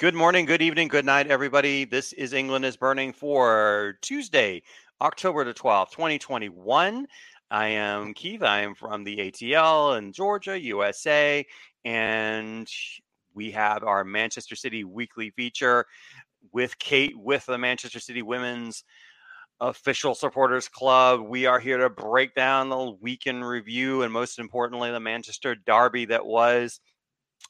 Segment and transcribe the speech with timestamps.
[0.00, 1.84] Good morning, good evening, good night, everybody.
[1.84, 4.62] This is England is Burning for Tuesday,
[5.02, 7.06] October the 12th, 2021.
[7.50, 8.42] I am Keith.
[8.42, 11.44] I am from the ATL in Georgia, USA.
[11.84, 12.66] And
[13.34, 15.84] we have our Manchester City weekly feature
[16.50, 18.84] with Kate with the Manchester City Women's
[19.60, 21.20] Official Supporters Club.
[21.20, 26.06] We are here to break down the weekend review and, most importantly, the Manchester Derby
[26.06, 26.80] that was.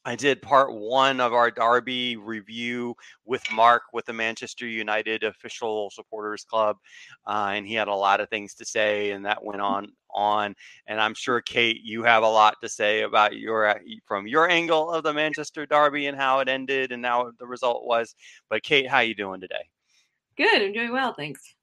[0.05, 2.95] I did part one of our Derby review
[3.25, 6.79] with Mark with the Manchester United Official Supporters Club,
[7.27, 10.55] uh, and he had a lot of things to say, and that went on on.
[10.87, 14.49] And I'm sure Kate, you have a lot to say about your uh, from your
[14.49, 18.15] angle of the Manchester Derby and how it ended and how the result was.
[18.49, 19.69] But Kate, how you doing today?
[20.37, 21.55] Good, I'm doing well, thanks.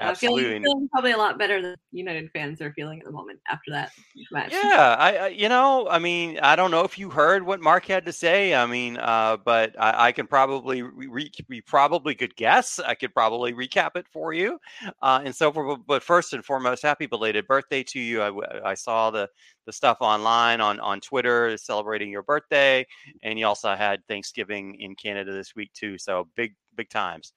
[0.00, 0.44] Absolutely.
[0.44, 3.70] feeling, feeling probably a lot better than United fans are feeling at the moment after
[3.72, 3.92] that
[4.30, 4.50] match.
[4.50, 7.84] Yeah, I, I, you know, I mean, I don't know if you heard what Mark
[7.86, 8.54] had to say.
[8.54, 12.78] I mean, uh, but I, I can probably re- we probably could guess.
[12.78, 14.58] I could probably recap it for you.
[15.02, 18.22] Uh, and so, for, but first and foremost, happy belated birthday to you.
[18.22, 19.28] I, I saw the
[19.66, 22.86] the stuff online on on Twitter celebrating your birthday,
[23.22, 25.98] and you also had Thanksgiving in Canada this week too.
[25.98, 27.32] So big big times.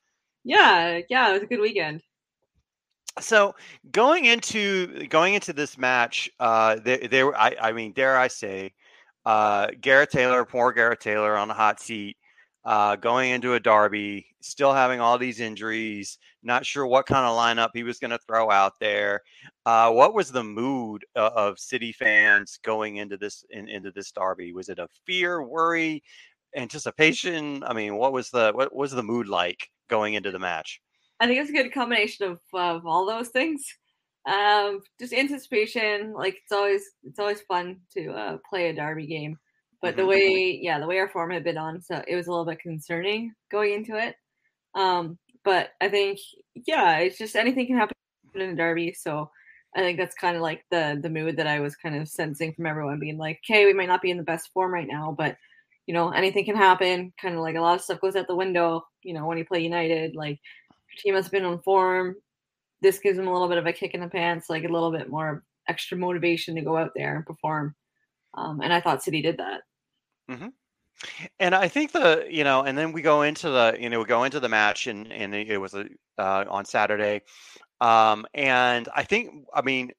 [0.45, 2.01] Yeah, yeah, it was a good weekend
[3.19, 3.55] so
[3.91, 8.73] going into going into this match, uh, there, I, I mean, dare I say,
[9.25, 12.17] uh, Gareth Taylor, poor Gareth Taylor on the hot seat,
[12.66, 17.38] uh, going into a derby, still having all these injuries, not sure what kind of
[17.38, 19.22] lineup he was going to throw out there.
[19.66, 24.11] Uh, what was the mood of, of City fans going into this in, into this
[24.11, 24.52] derby?
[24.53, 26.03] Was it a fear, worry,
[26.55, 27.63] anticipation?
[27.63, 30.81] I mean, what was the what was the mood like going into the match?
[31.19, 33.66] I think it's a good combination of of all those things.
[34.25, 39.38] Um, just anticipation, like it's always it's always fun to uh, play a derby game,
[39.81, 40.02] but mm-hmm.
[40.02, 42.45] the way yeah the way our form had been on, so it was a little
[42.45, 44.16] bit concerning going into it.
[44.73, 46.19] Um, but I think
[46.56, 47.95] yeah, it's just anything can happen
[48.34, 49.29] in a derby, so
[49.75, 52.53] I think that's kind of like the the mood that I was kind of sensing
[52.53, 55.13] from everyone, being like, okay, we might not be in the best form right now,
[55.18, 55.38] but
[55.85, 57.13] you know anything can happen.
[57.22, 59.45] Kind of like a lot of stuff goes out the window, you know, when you
[59.45, 60.39] play United, like
[60.95, 62.16] team has been on form.
[62.81, 64.91] This gives them a little bit of a kick in the pants, like a little
[64.91, 67.75] bit more extra motivation to go out there and perform.
[68.33, 69.61] Um, and I thought City did that.
[70.29, 70.47] Mm-hmm.
[71.39, 74.06] And I think the you know, and then we go into the you know we
[74.06, 77.22] go into the match and and it was a, uh, on Saturday,
[77.81, 79.91] um, and I think I mean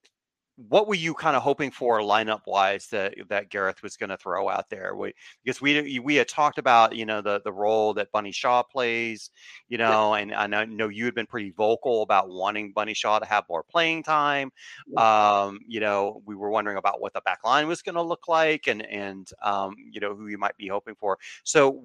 [0.57, 4.17] what were you kind of hoping for lineup wise that that Gareth was going to
[4.17, 4.97] throw out there?
[4.97, 5.13] We,
[5.45, 9.31] because we we had talked about you know the the role that Bunny Shaw plays,
[9.69, 13.27] you know, and I know you had been pretty vocal about wanting Bunny Shaw to
[13.27, 14.51] have more playing time.
[14.97, 18.27] Um, you know, we were wondering about what the back line was going to look
[18.27, 21.19] like, and and um, you know who you might be hoping for.
[21.45, 21.85] So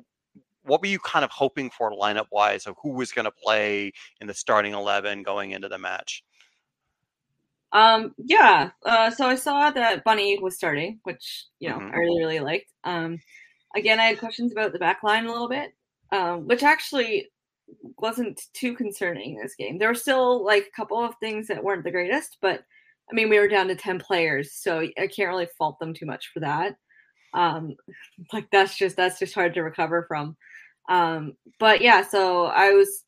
[0.63, 3.91] what were you kind of hoping for lineup wise of who was going to play
[4.21, 6.23] in the starting 11 going into the match
[7.73, 8.71] um, yeah.
[8.85, 11.93] Uh, so I saw that Bunny was starting, which you know mm-hmm.
[11.93, 12.71] I really really liked.
[12.83, 13.19] Um,
[13.75, 15.71] again, I had questions about the back line a little bit,
[16.11, 17.29] um, which actually
[17.99, 19.77] wasn't too concerning this game.
[19.77, 22.61] There were still like a couple of things that weren't the greatest, but
[23.09, 26.05] I mean we were down to ten players, so I can't really fault them too
[26.05, 26.75] much for that.
[27.33, 27.75] Um,
[28.33, 30.35] like that's just that's just hard to recover from.
[30.89, 33.05] Um, but yeah, so I was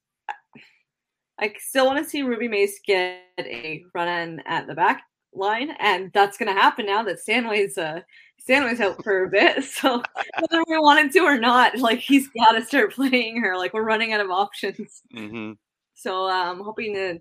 [1.39, 5.71] I still want to see Ruby Mace get a run in at the back line,
[5.79, 8.01] and that's going to happen now that Stanway's uh,
[8.39, 9.63] Stanway's out for a bit.
[9.73, 10.03] So
[10.39, 13.57] whether we wanted to or not, like he's got to start playing her.
[13.57, 15.01] Like we're running out of options.
[15.15, 15.53] Mm-hmm.
[15.95, 17.19] So I'm um, hoping to,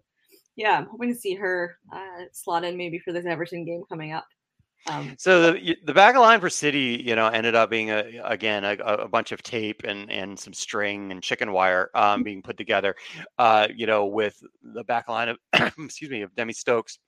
[0.56, 4.12] yeah, I'm hoping to see her uh, slot in maybe for this Everton game coming
[4.12, 4.26] up.
[4.88, 8.64] Um, so the the back line for City, you know, ended up being a again
[8.64, 12.22] a, a bunch of tape and and some string and chicken wire um, mm-hmm.
[12.22, 12.96] being put together,
[13.38, 15.38] uh, you know, with the back line of
[15.78, 16.98] excuse me of Demi Stokes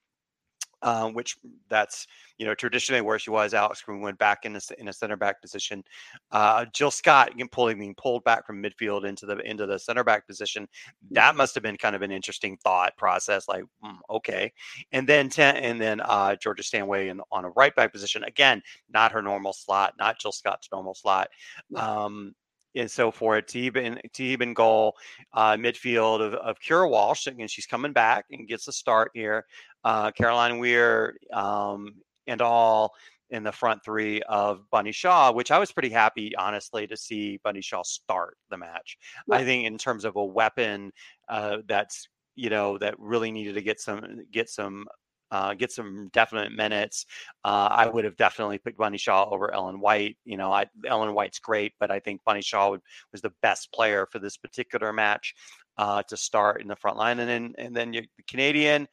[0.85, 1.37] um, which
[1.69, 2.07] that's
[2.39, 3.55] you know traditionally where she was.
[3.55, 5.83] Alex Green went back in a, in a center back position.
[6.31, 10.27] Uh, Jill Scott pulling being pulled back from midfield into the into the center back
[10.29, 10.69] position.
[11.11, 13.49] That must have been kind of an interesting thought process.
[13.49, 14.53] Like mm, okay,
[14.93, 18.63] and then ten, and then uh, Georgia Stanway in, on a right back position again,
[18.93, 21.29] not her normal slot, not Jill Scott's normal slot.
[21.75, 22.35] Um,
[22.75, 23.47] and so forth.
[23.47, 24.97] Taieb and goal,
[25.32, 29.44] uh, midfield of, of Keira Walsh, and she's coming back and gets a start here.
[29.85, 31.94] Uh, Caroline Weir um,
[32.26, 32.94] and all
[33.31, 37.38] in the front three of Bunny Shaw, which I was pretty happy, honestly, to see
[37.43, 38.97] Bunny Shaw start the match.
[39.26, 39.37] Yeah.
[39.37, 40.93] I think in terms of a weapon
[41.29, 44.87] uh, that's you know that really needed to get some get some
[45.35, 47.07] uh, get some definite minutes.
[47.45, 50.17] Uh, I would have definitely picked Bunny Shaw over Ellen White.
[50.25, 53.73] You know, I, Ellen White's great, but I think Bunny Shaw would, was the best
[53.73, 55.35] player for this particular match
[55.77, 58.87] uh, to start in the front line, and then and then you, the Canadian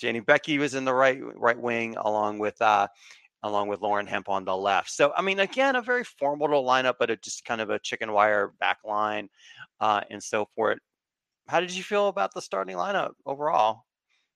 [0.00, 2.88] Janine Beckie was in the right right wing along with uh,
[3.42, 4.90] along with Lauren Hemp on the left.
[4.90, 8.54] So I mean, again, a very formidable lineup, but just kind of a chicken wire
[8.58, 9.28] back line
[9.80, 10.78] uh, and so forth.
[11.46, 13.82] How did you feel about the starting lineup overall?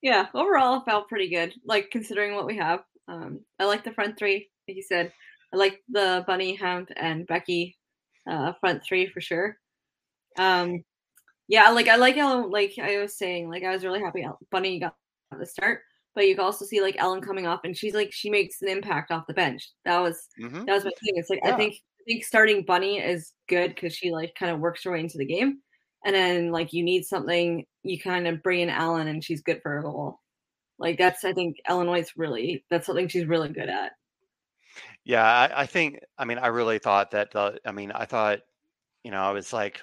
[0.03, 1.55] Yeah, overall, it felt pretty good.
[1.65, 4.49] Like considering what we have, um, I like the front three.
[4.69, 5.13] Like you said,
[5.53, 7.75] I like the Bunny, Hemp, and Beckie
[8.29, 9.57] uh, front three for sure.
[10.39, 10.85] Um,
[11.49, 14.79] yeah, like I like how like I was saying, like I was really happy Bunny
[14.79, 14.95] got
[15.37, 15.81] the start,
[16.15, 18.69] but you can also see like Ellen coming off, and she's like she makes an
[18.69, 19.71] impact off the bench.
[19.85, 20.65] That was mm-hmm.
[20.67, 21.15] that was my thing.
[21.17, 21.55] It's like yeah.
[21.55, 24.93] I think I think starting Bunny is good because she like kind of works her
[24.93, 25.61] way into the game,
[26.05, 29.61] and then like you need something, you kind of bring in Ellen, and she's good
[29.63, 30.21] for a goal.
[30.79, 33.93] Like that's I think Ellen White's really that's something she's really good at.
[35.05, 37.33] Yeah, I, I think I mean I really thought that
[37.65, 38.41] I mean I thought
[39.03, 39.83] you know I was like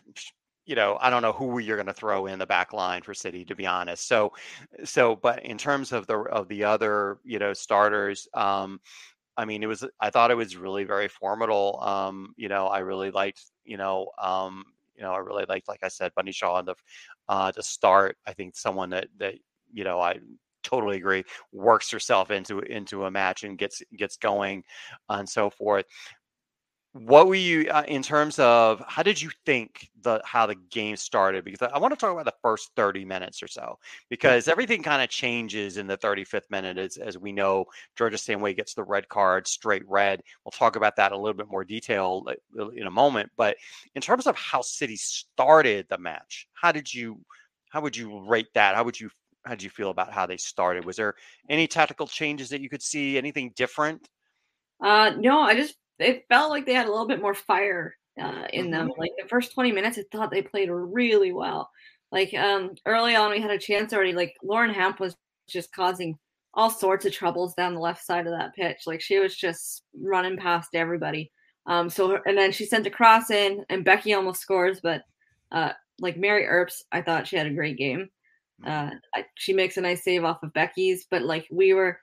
[0.66, 3.14] you know, I don't know who you're going to throw in the back line for
[3.14, 4.08] City, to be honest.
[4.08, 4.34] So,
[4.84, 8.80] so, but in terms of the of the other, you know, starters, um,
[9.38, 9.86] I mean, it was.
[10.00, 11.80] I thought it was really very formidable.
[11.82, 14.64] Um, you know, I really liked, you know, um,
[14.96, 16.76] you know, I really liked, like I said, Bunny Shaw on the
[17.28, 18.18] uh, to start.
[18.26, 19.36] I think someone that that
[19.74, 20.20] you know, I
[20.64, 24.64] totally agree works herself into into a match and gets gets going
[25.10, 25.86] and so forth
[26.96, 30.96] what were you uh, in terms of how did you think the how the game
[30.96, 31.44] started?
[31.44, 33.78] Because i, I want to talk about the first 30 minutes or so
[34.10, 37.66] because everything kind of changes in the 35th minute as, as we know.
[37.98, 40.22] Georgia stanway gets the red card straight red.
[40.46, 42.26] We'll talk about that a little bit more detail
[42.78, 43.30] in a moment.
[43.36, 43.58] But
[43.96, 47.20] in terms of how city started the match how did you
[47.72, 48.76] how would you rate that?
[48.76, 49.10] How would you
[49.44, 50.86] how did you feel about how they started?
[50.86, 51.16] Was there
[51.50, 53.18] any tactical changes that you could see?
[53.18, 54.08] Anything different?
[54.82, 58.46] Uh no i just it felt like they had a little bit more fire uh,
[58.54, 58.90] in them.
[58.90, 59.00] Mm-hmm.
[59.00, 61.70] Like the first 20 minutes, I thought they played really well.
[62.12, 64.14] Like um, early on, we had a chance already.
[64.14, 65.16] Like Lauren Hemp was
[65.48, 66.18] just causing
[66.54, 68.84] all sorts of troubles down the left side of that pitch.
[68.86, 71.32] Like she was just running past everybody.
[71.68, 75.02] Um, so and then she sent a cross in, and Beckie almost scores, but
[75.52, 78.10] uh, like Mary Earps, I thought she had a great game.
[78.64, 78.96] Uh, mm-hmm.
[79.14, 82.00] I, she makes a nice save off of Beckie's, but like we were,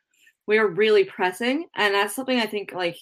[0.46, 2.96] we were really pressing, and that's something I think like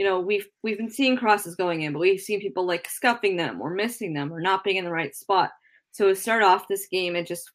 [0.00, 3.36] you know we've we've been seeing crosses going in but we've seen people like scuffing
[3.36, 5.50] them or missing them or not being in the right spot.
[5.92, 7.50] So to start off this game it just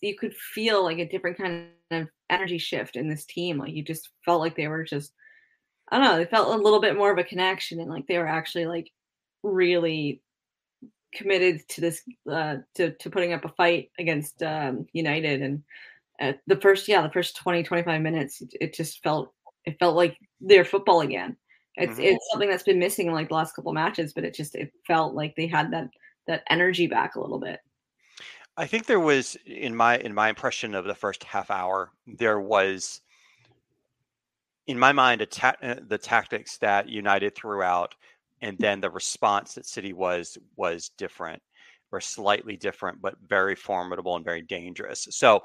[0.00, 3.58] you could feel like a different kind of energy shift in this team.
[3.58, 5.12] Like you just felt like they were just
[5.90, 8.16] i don't know they felt a little bit more of a connection and like they
[8.16, 8.90] were actually like
[9.42, 10.22] really
[11.14, 12.00] committed to this
[12.30, 15.42] uh to, to putting up a fight against um united.
[15.42, 15.62] And
[16.18, 19.34] at the first yeah the first 20 25 minutes it, it just felt
[19.66, 21.36] it felt like their football again
[21.76, 22.02] it's mm-hmm.
[22.02, 24.72] it's something that's been missing in like the last couple matches, but it just it
[24.86, 25.88] felt like they had that
[26.26, 27.60] that energy back a little bit.
[28.56, 32.40] I think there was in my in my impression of the first half hour, there
[32.40, 33.00] was
[34.66, 37.94] in my mind ta- uh, the tactics that United threw out,
[38.42, 41.42] and then the response that City was was different
[41.90, 45.06] or slightly different, but very formidable and very dangerous.
[45.10, 45.42] So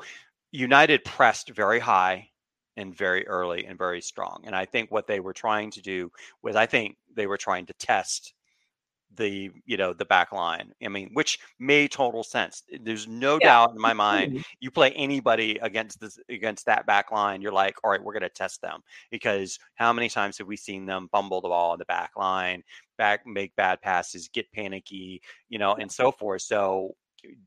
[0.51, 2.29] United pressed very high
[2.77, 4.43] and very early and very strong.
[4.45, 7.65] And I think what they were trying to do was, I think they were trying
[7.65, 8.33] to test
[9.15, 13.39] the you know the back line i mean which made total sense eh, there's no
[13.41, 13.47] yeah.
[13.47, 17.75] doubt in my mind you play anybody against this against that back line you're like
[17.83, 21.07] all right we're going to test them because how many times have we seen them
[21.11, 22.61] bumble the ball in the back line
[22.97, 26.93] back make bad passes get panicky you know and so forth so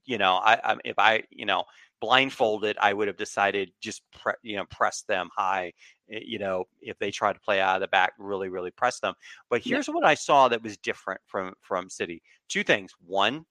[0.05, 1.65] you know i, I if i you know
[2.01, 5.73] blindfolded, I would have decided just pre- you know press them high.
[6.11, 9.01] Eh, you know, if they try to play out of the back, really, really press
[9.01, 9.15] them.
[9.49, 9.95] But here's yeah.
[9.95, 12.23] what I saw that was different from from City.
[12.49, 12.93] Two things.
[13.07, 13.45] One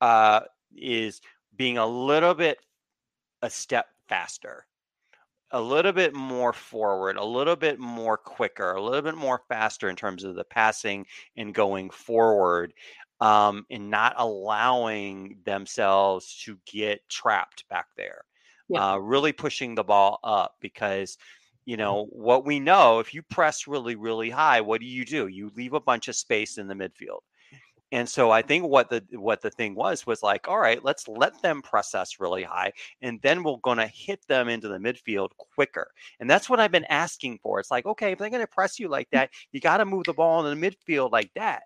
[0.00, 0.40] uh,
[0.76, 1.20] is
[1.56, 2.58] being a little bit
[3.42, 4.66] a step faster
[5.52, 9.88] a little bit more forward, a little bit more quicker, a little bit more faster
[9.88, 11.06] in terms of the passing
[11.36, 12.72] and going forward
[13.20, 18.22] um, and not allowing themselves to get trapped back there.
[18.68, 18.94] Yeah.
[18.94, 21.16] Uh, really pushing the ball up because
[21.66, 21.82] you mm-hmm.
[21.82, 25.50] know what we know if you press really really high what do you do you
[25.54, 27.20] leave a bunch of space in the midfield
[27.92, 31.06] and so i think what the what the thing was was like all right let's
[31.06, 34.78] let them press us really high and then we're going to hit them into the
[34.78, 38.40] midfield quicker and that's what i've been asking for it's like okay if they're going
[38.40, 39.12] to press you like mm.
[39.12, 41.62] that you got to move the ball in the midfield like that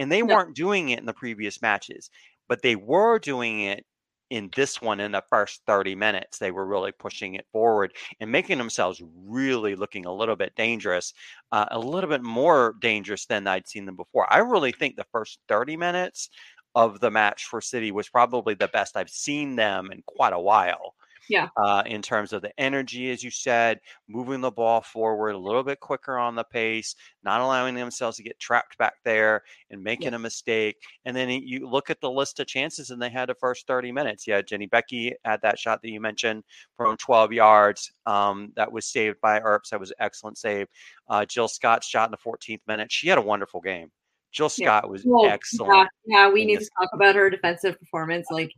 [0.00, 0.34] and they no.
[0.34, 2.10] weren't doing it in the previous matches,
[2.48, 3.84] but they were doing it
[4.30, 6.38] in this one in the first 30 minutes.
[6.38, 11.12] They were really pushing it forward and making themselves really looking a little bit dangerous
[11.52, 14.32] uh, a little bit more dangerous than i'd seen them before.
[14.32, 16.30] I really think the first 30 minutes
[16.74, 20.40] of the match for city was probably the best i've seen them in quite a
[20.40, 20.94] while
[21.30, 21.48] yeah.
[21.56, 25.62] Uh, in terms of the energy, as you said, moving the ball forward a little
[25.62, 30.08] bit quicker on the pace, not allowing themselves to get trapped back there and making
[30.08, 30.16] yeah.
[30.16, 30.76] a mistake.
[31.04, 33.92] And then you look at the list of chances, and they had the first 30
[33.92, 34.26] minutes.
[34.26, 36.42] Yeah, Jenny Beckie had that shot that you mentioned
[36.76, 37.92] from 12 yards.
[38.06, 39.70] Um, that was saved by Earps.
[39.70, 40.66] That was an excellent save.
[41.08, 42.90] Uh, Jill Scott's shot in the 14th minute.
[42.90, 43.92] She had a wonderful game.
[44.32, 44.90] Jill Scott yeah.
[44.90, 45.88] was well, excellent.
[46.06, 46.68] Yeah, yeah we need this.
[46.68, 48.26] to talk about her defensive performance.
[48.30, 48.52] Like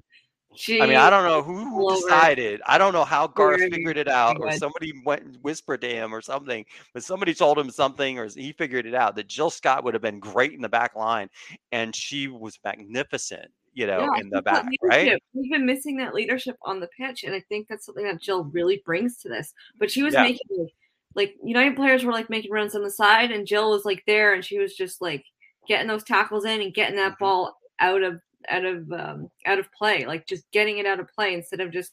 [0.55, 2.61] she, I mean, I don't know who, who decided.
[2.67, 6.15] I don't know how Garth figured it out, or somebody went and whispered to him
[6.15, 6.65] or something.
[6.93, 10.03] But somebody told him something, or he figured it out that Jill Scott would have
[10.03, 11.29] been great in the back line,
[11.71, 13.51] and she was magnificent.
[13.75, 15.19] You know, yeah, in the back, right?
[15.33, 18.45] We've been missing that leadership on the pitch, and I think that's something that Jill
[18.45, 19.55] really brings to this.
[19.79, 20.25] But she was yeah.
[20.25, 20.69] making
[21.15, 24.35] like United players were like making runs on the side, and Jill was like there,
[24.35, 25.25] and she was just like
[25.67, 27.25] getting those tackles in and getting that mm-hmm.
[27.25, 31.09] ball out of out of um, out of play, like just getting it out of
[31.09, 31.93] play instead of just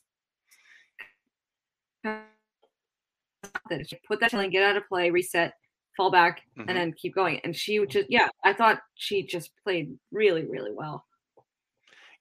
[4.07, 5.53] put that and get out of play, reset,
[5.95, 6.69] fall back, mm-hmm.
[6.69, 7.39] and then keep going.
[7.43, 11.05] And she just, yeah, I thought she just played really, really well.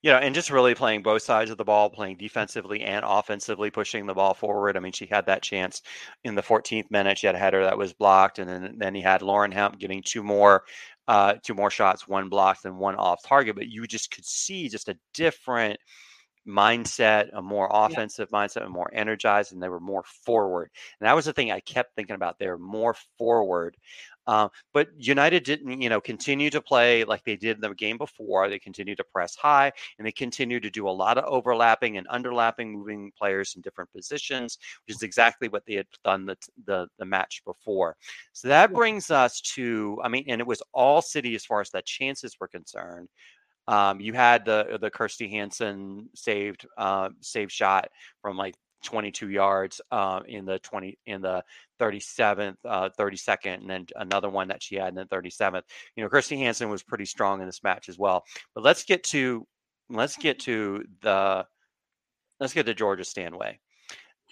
[0.02, 3.70] You know, and just really playing both sides of the ball, playing defensively and offensively,
[3.70, 4.76] pushing the ball forward.
[4.76, 5.82] I mean, she had that chance
[6.22, 7.18] in the 14th minute.
[7.18, 10.02] She had a header that was blocked, and then then he had Lauren Hemp getting
[10.04, 10.62] two more
[11.08, 13.56] uh, two more shots, one blocked and one off target.
[13.56, 15.80] But you just could see just a different
[16.48, 18.38] mindset, a more offensive yeah.
[18.38, 20.70] mindset, and more energized, and they were more forward.
[21.00, 22.38] And that was the thing I kept thinking about.
[22.38, 23.76] They were more forward.
[24.28, 27.96] Um, but United didn't, you know, continue to play like they did in the game
[27.96, 28.48] before.
[28.48, 32.06] They continued to press high and they continued to do a lot of overlapping and
[32.08, 36.86] underlapping, moving players in different positions, which is exactly what they had done the the,
[36.98, 37.96] the match before.
[38.34, 41.70] So that brings us to, I mean, and it was all City as far as
[41.70, 43.08] the chances were concerned.
[43.66, 47.88] Um, you had the the Kirsty Hanson saved uh, save shot
[48.20, 48.54] from like
[48.84, 51.42] 22 yards uh, in the 20 in the
[51.80, 55.62] 37th, uh, 32nd, and then another one that she had in the 37th.
[55.96, 58.24] You know, Kirsty Hanson was pretty strong in this match as well.
[58.54, 59.46] But let's get to
[59.90, 61.46] let's get to the
[62.40, 63.58] let's get to Georgia Stanway.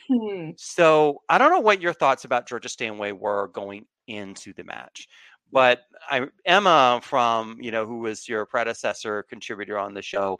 [0.09, 0.50] Hmm.
[0.57, 5.09] So I don't know what your thoughts about Georgia Stanway were going into the match.
[5.53, 10.38] But I, Emma from you know who was your predecessor contributor on the show,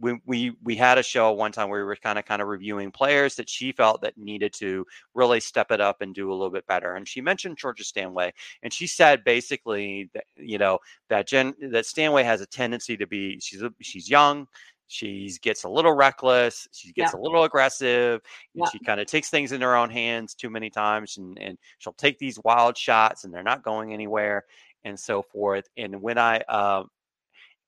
[0.00, 2.48] we we we had a show one time where we were kind of kind of
[2.48, 6.34] reviewing players that she felt that needed to really step it up and do a
[6.34, 6.94] little bit better.
[6.94, 8.32] And she mentioned Georgia Stanway,
[8.62, 13.06] and she said basically that you know that Jen that Stanway has a tendency to
[13.06, 14.46] be she's she's young,
[14.88, 17.20] she gets a little reckless she gets yeah.
[17.20, 18.20] a little aggressive
[18.54, 18.64] yeah.
[18.72, 21.92] she kind of takes things in her own hands too many times and, and she'll
[21.92, 24.44] take these wild shots and they're not going anywhere
[24.88, 26.82] and so forth and when i uh,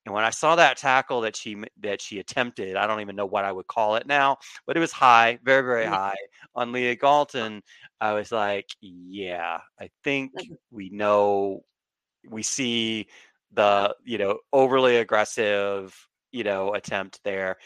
[0.07, 3.27] and when i saw that tackle that she that she attempted i don't even know
[3.27, 4.37] what i would call it now
[4.67, 5.95] but it was high very very mm-hmm.
[5.95, 6.17] high
[6.55, 7.63] on leah galton
[8.01, 10.33] i was like yeah i think
[10.71, 11.63] we know
[12.29, 13.07] we see
[13.53, 15.95] the you know overly aggressive
[16.33, 17.57] you know, attempt there.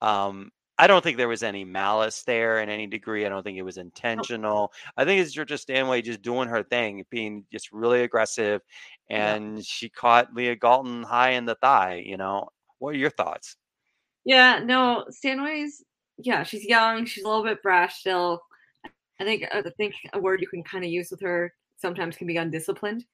[0.00, 3.24] Um, I don't think there was any malice there in any degree.
[3.24, 4.72] I don't think it was intentional.
[4.96, 8.62] I think it's Georgia Stanway just doing her thing, being just really aggressive,
[9.10, 9.62] and yeah.
[9.64, 12.02] she caught Leah Galton high in the thigh.
[12.04, 13.56] You know, what are your thoughts?
[14.24, 15.82] Yeah, no, Stanway's
[16.18, 18.42] yeah, she's young, she's a little bit brash still.
[19.20, 22.26] I think I think a word you can kind of use with her sometimes can
[22.26, 23.04] be undisciplined.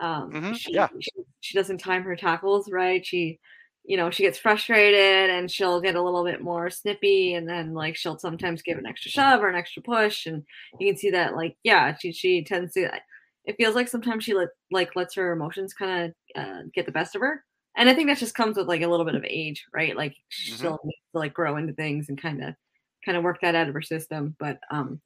[0.00, 1.10] Um, mm-hmm, she, yeah, she,
[1.40, 3.04] she doesn't time her tackles right.
[3.04, 3.38] She
[3.86, 7.74] you know, she gets frustrated and she'll get a little bit more snippy and then
[7.74, 10.42] like she'll sometimes give an extra shove or an extra push and
[10.80, 12.90] you can see that like yeah, she she tends to
[13.44, 16.92] it feels like sometimes she let like lets her emotions kind of uh, get the
[16.92, 17.44] best of her.
[17.76, 19.96] And I think that just comes with like a little bit of age, right?
[19.96, 20.58] Like she mm-hmm.
[20.58, 22.54] still needs to like grow into things and kind of
[23.04, 25.00] kind of work that out of her system, but um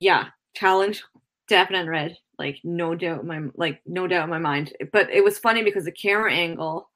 [0.00, 1.02] yeah, challenge
[1.48, 5.38] definite red like no doubt my like no doubt in my mind but it was
[5.38, 6.88] funny because the camera angle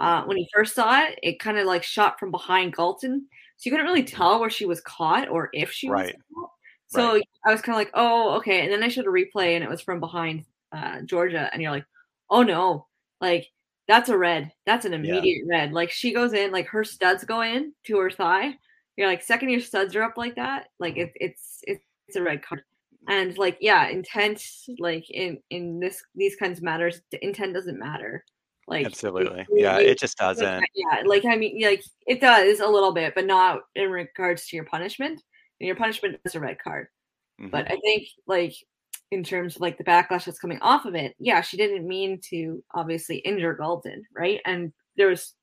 [0.00, 3.26] uh, when he first saw it, it kind of like shot from behind Galton,
[3.56, 6.14] so you couldn't really tell where she was caught or if she right.
[6.14, 6.50] was caught.
[6.90, 7.28] So right.
[7.46, 8.62] I was kind of like, oh, okay.
[8.62, 11.70] And then I showed a replay, and it was from behind uh, Georgia, and you're
[11.70, 11.86] like,
[12.28, 12.86] oh no,
[13.20, 13.48] like
[13.88, 14.52] that's a red.
[14.66, 15.56] That's an immediate yeah.
[15.58, 15.72] red.
[15.72, 18.54] Like she goes in, like her studs go in to her thigh.
[18.96, 22.22] You're like, second your studs are up like that, like it, it's it's it's a
[22.22, 22.62] red card.
[23.08, 24.42] And like, yeah, intent,
[24.78, 28.24] like in in this these kinds of matters, intent doesn't matter
[28.66, 30.64] Like absolutely, it, yeah, it, it just doesn't.
[30.74, 34.56] Yeah, like I mean, like it does a little bit, but not in regards to
[34.56, 35.20] your punishment.
[35.60, 36.88] And your punishment is a red card.
[37.40, 37.50] Mm-hmm.
[37.50, 38.54] But I think like
[39.10, 42.20] in terms of like the backlash that's coming off of it, yeah, she didn't mean
[42.30, 44.40] to obviously injure Galton, right?
[44.44, 45.34] And there was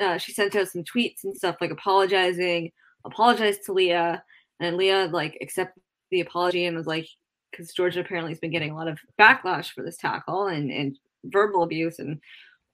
[0.00, 2.72] uh, she sent out some tweets and stuff like apologizing,
[3.04, 4.22] apologized to Leah,
[4.60, 7.06] and Leah like accepted the apology and was like,
[7.50, 10.98] because Georgia apparently has been getting a lot of backlash for this tackle and and
[11.24, 12.18] verbal abuse and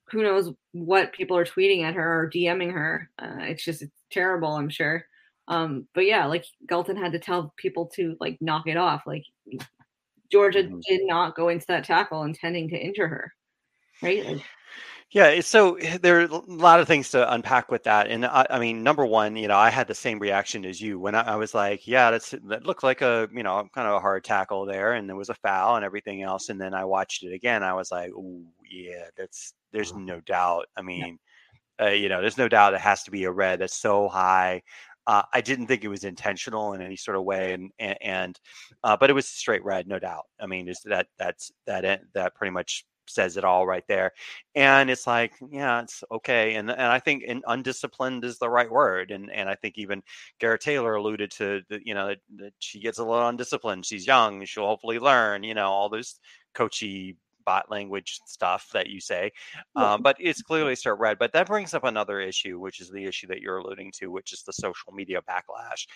[0.08, 3.10] who knows what people are tweeting at her or DMing her.
[3.18, 5.04] Uh, it's just it's terrible, I'm sure.
[5.48, 9.02] Um, but yeah, like Galton had to tell people to like knock it off.
[9.06, 9.24] Like
[10.30, 10.80] Georgia mm-hmm.
[10.86, 13.32] did not go into that tackle intending to injure her,
[14.02, 14.24] right?
[14.26, 14.42] Like,
[15.10, 18.58] yeah, so there are a lot of things to unpack with that, and I, I
[18.58, 21.36] mean, number one, you know, I had the same reaction as you when I, I,
[21.36, 24.66] was like, "Yeah, that's that looked like a you know kind of a hard tackle
[24.66, 27.62] there, and there was a foul and everything else." And then I watched it again.
[27.62, 30.06] I was like, "Oh, yeah, that's there's mm-hmm.
[30.06, 30.66] no doubt.
[30.76, 31.18] I mean,
[31.78, 31.86] yeah.
[31.86, 33.60] uh, you know, there's no doubt it has to be a red.
[33.60, 34.62] That's so high.
[35.06, 38.40] Uh, I didn't think it was intentional in any sort of way, and and, and
[38.84, 40.24] uh, but it was straight red, no doubt.
[40.40, 44.12] I mean, is that that's that that pretty much says it all right there.
[44.54, 46.54] And it's like, yeah, it's okay.
[46.54, 49.10] And and I think in, undisciplined is the right word.
[49.10, 50.02] And and I think even
[50.40, 53.86] Gareth Taylor alluded to that, you know, that, that she gets a little undisciplined.
[53.86, 54.44] She's young.
[54.44, 55.42] She'll hopefully learn.
[55.42, 56.18] You know, all those
[56.54, 59.32] coachy bot language stuff that you say.
[59.76, 61.18] Um, but it's clearly start red.
[61.18, 64.32] But that brings up another issue, which is the issue that you're alluding to, which
[64.32, 65.86] is the social media backlash.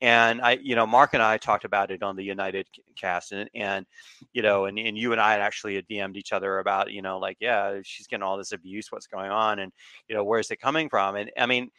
[0.00, 3.50] And I, you know, Mark and I talked about it on the United cast, and
[3.54, 3.84] and
[4.32, 7.02] you know, and, and you and I had actually had DM'd each other about, you
[7.02, 8.86] know, like, yeah, she's getting all this abuse.
[8.90, 9.58] What's going on?
[9.58, 9.72] And
[10.08, 11.16] you know, where's it coming from?
[11.16, 11.70] And I mean,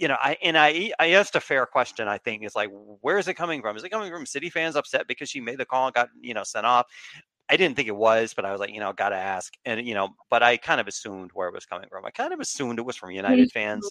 [0.00, 2.08] you know, I and I I asked a fair question.
[2.08, 2.70] I think is like,
[3.02, 3.76] where is it coming from?
[3.76, 6.32] Is it coming from City fans upset because she made the call and got you
[6.32, 6.86] know sent off?
[7.50, 9.52] I didn't think it was, but I was like, you know, got to ask.
[9.64, 12.06] And, you know, but I kind of assumed where it was coming from.
[12.06, 13.90] I kind of assumed it was from United fans,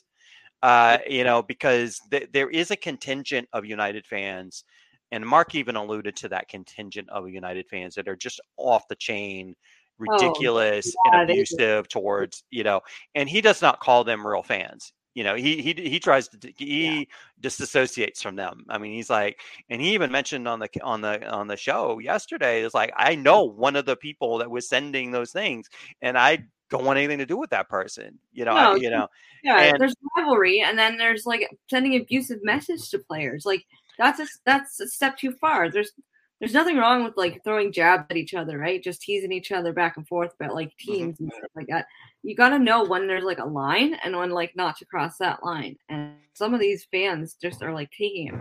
[0.63, 4.63] uh, you know, because th- there is a contingent of United fans.
[5.11, 8.95] And Mark even alluded to that contingent of United fans that are just off the
[8.95, 12.79] chain, oh, ridiculous oh, yeah, and abusive towards, you know,
[13.15, 16.53] and he does not call them real fans you know he he he tries to
[16.55, 17.03] he yeah.
[17.41, 21.27] disassociates from them i mean he's like and he even mentioned on the on the
[21.29, 25.11] on the show yesterday is like i know one of the people that was sending
[25.11, 25.69] those things
[26.01, 28.89] and i don't want anything to do with that person you know no, I, you
[28.89, 29.09] know
[29.43, 33.65] yeah and, there's rivalry and then there's like sending abusive message to players like
[33.97, 35.91] that's a that's a step too far there's
[36.39, 38.81] there's nothing wrong with like throwing jabs at each other, right?
[38.81, 40.91] Just teasing each other back and forth about like mm-hmm.
[40.93, 41.25] teams mm-hmm.
[41.25, 41.85] and stuff like that.
[42.23, 45.17] You got to know when there's like a line and when like not to cross
[45.17, 45.77] that line.
[45.87, 48.33] And some of these fans just are like taking it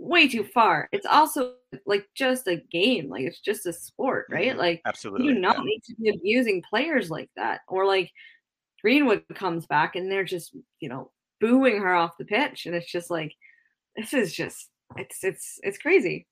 [0.00, 0.88] way too far.
[0.90, 1.54] It's also
[1.86, 4.50] like just a game, like it's just a sport, right?
[4.50, 4.58] Mm-hmm.
[4.58, 5.64] Like absolutely, you do not yeah.
[5.64, 7.60] need to be abusing players like that.
[7.68, 8.10] Or like
[8.80, 12.90] Greenwood comes back and they're just you know booing her off the pitch, and it's
[12.90, 13.32] just like
[13.96, 16.26] this is just it's it's it's crazy.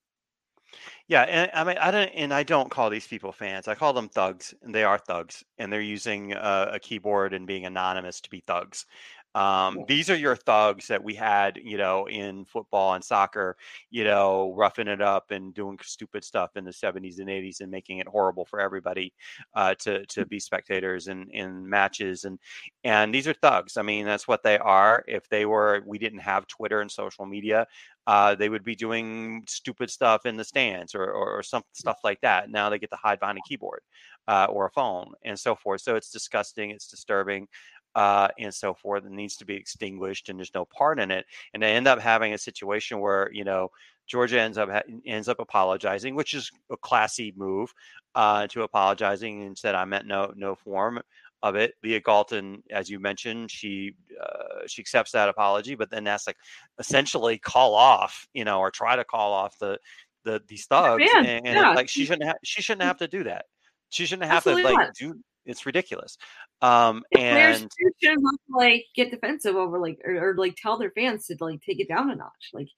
[1.06, 3.68] Yeah, and I mean, I don't, and I don't call these people fans.
[3.68, 7.46] I call them thugs, and they are thugs, and they're using a, a keyboard and
[7.46, 8.86] being anonymous to be thugs.
[9.34, 13.56] Um, these are your thugs that we had, you know, in football and soccer,
[13.90, 17.70] you know, roughing it up and doing stupid stuff in the 70s and 80s and
[17.70, 19.12] making it horrible for everybody
[19.54, 22.38] uh, to to be spectators in in matches and
[22.84, 23.76] and these are thugs.
[23.76, 25.04] I mean, that's what they are.
[25.06, 27.66] If they were, we didn't have Twitter and social media.
[28.08, 31.98] Uh, they would be doing stupid stuff in the stands or, or, or some stuff
[32.02, 32.48] like that.
[32.48, 33.82] Now they get to hide behind a keyboard
[34.26, 35.82] uh, or a phone and so forth.
[35.82, 36.70] So it's disgusting.
[36.70, 37.48] It's disturbing
[37.94, 39.04] uh, and so forth.
[39.04, 41.26] It needs to be extinguished, and there's no part in it.
[41.52, 43.70] And they end up having a situation where you know
[44.06, 44.70] Georgia ends up
[45.06, 47.74] ends up apologizing, which is a classy move
[48.14, 51.00] uh, to apologizing and said I meant no no form
[51.42, 51.74] of it.
[51.82, 56.36] Leah Galton, as you mentioned, she uh, she accepts that apology, but then that's like
[56.78, 59.78] essentially call off, you know, or try to call off the
[60.24, 61.72] the these thugs, and, and yeah.
[61.74, 63.46] like she shouldn't have she shouldn't have to do that.
[63.90, 64.94] She shouldn't have Absolutely to like not.
[64.94, 65.14] do
[65.48, 66.18] it's ridiculous.
[66.60, 67.68] Um, and
[68.02, 71.60] should not like get defensive over like or, or, like tell their fans to like
[71.62, 72.50] take it down a notch.
[72.52, 72.68] Like,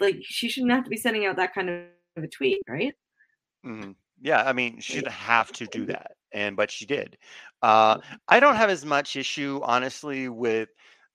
[0.00, 2.94] like she shouldn't have to be sending out that kind of a tweet, right?
[3.64, 3.92] Mm-hmm.
[4.20, 7.16] Yeah, I mean, she didn't have to do that, and but she did.
[7.62, 10.68] Uh, I don't have as much issue, honestly, with.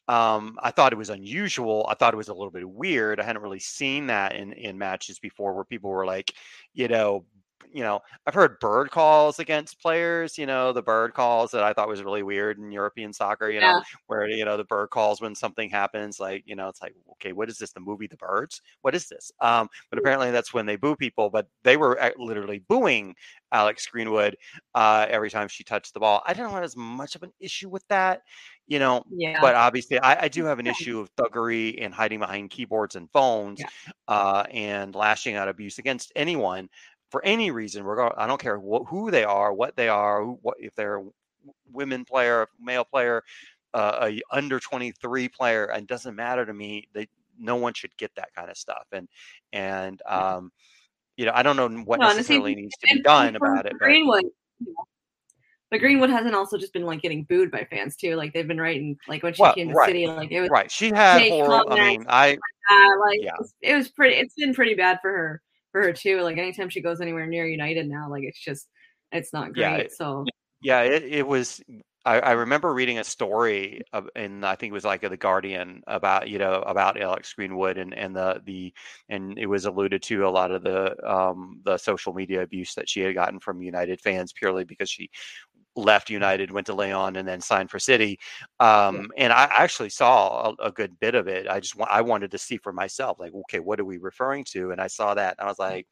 [0.08, 1.86] Um, I thought it was unusual.
[1.88, 3.20] I thought it was a little bit weird.
[3.20, 6.34] I hadn't really seen that in in matches before, where people were like,
[6.74, 7.26] you know,
[7.72, 11.74] you know, I've heard bird calls against players, you know, the bird calls that I
[11.74, 13.82] thought was really weird in European soccer, you know, yeah.
[14.08, 17.32] where, you know, the bird calls when something happens, like, you know, it's like, okay,
[17.32, 17.72] what is this?
[17.72, 18.62] The movie The Birds?
[18.82, 19.32] What is this?
[19.42, 20.02] Um, but mm.
[20.02, 23.16] apparently that's when they boo people, but they were literally booing
[23.52, 24.36] Alex Greenwood
[24.76, 26.22] uh, every time she touched the ball.
[26.26, 28.22] I didn't have as much of an issue with that,
[28.68, 29.42] you know, yeah.
[29.42, 33.10] but obviously I, I do have an issue of thuggery and hiding behind keyboards and
[33.12, 33.94] phones yeah.
[34.08, 36.70] uh, and lashing out abuse against anyone
[37.10, 37.86] for any reason.
[38.18, 41.04] I don't care wh- who they are, what they are, who, what if they're a
[41.72, 43.24] women player, male player,
[43.74, 46.88] uh, a under 23 player, it doesn't matter to me.
[46.94, 48.86] They no one should get that kind of stuff.
[48.92, 49.08] And
[49.54, 50.52] and um,
[51.16, 53.78] you know, I don't know what no, necessarily needs to be done about it.
[53.78, 54.26] Greenwood,
[54.60, 54.74] but.
[55.72, 58.16] but Greenwood hasn't also just been like getting booed by fans too.
[58.16, 59.88] Like they've been writing like when she well, came to right.
[59.88, 60.72] the city, like it was right.
[60.72, 61.74] She had horrible.
[61.74, 63.38] I mean, I uh, like yeah.
[63.62, 64.16] it was pretty.
[64.16, 66.22] It's been pretty bad for her for her too.
[66.22, 68.68] Like anytime she goes anywhere near United now, like it's just
[69.12, 69.64] it's not great.
[69.64, 70.26] Yeah, so
[70.62, 71.62] yeah, it, it was
[72.06, 75.84] I, I, remember reading a story of, and I think it was like the Guardian
[75.86, 78.74] about you know about Alex Greenwood and and the the
[79.10, 82.90] and it was alluded to a lot of the um, the social media abuse that
[82.90, 85.10] she had gotten from United fans purely because she
[85.76, 88.20] left United, went to Lyon, and then signed for City.
[88.60, 89.26] Um, yeah.
[89.26, 91.48] And I actually saw a, a, good bit of it.
[91.48, 94.72] I just I wanted to see for myself, like, okay, what are we referring to?
[94.72, 95.88] And I saw that, and I was like,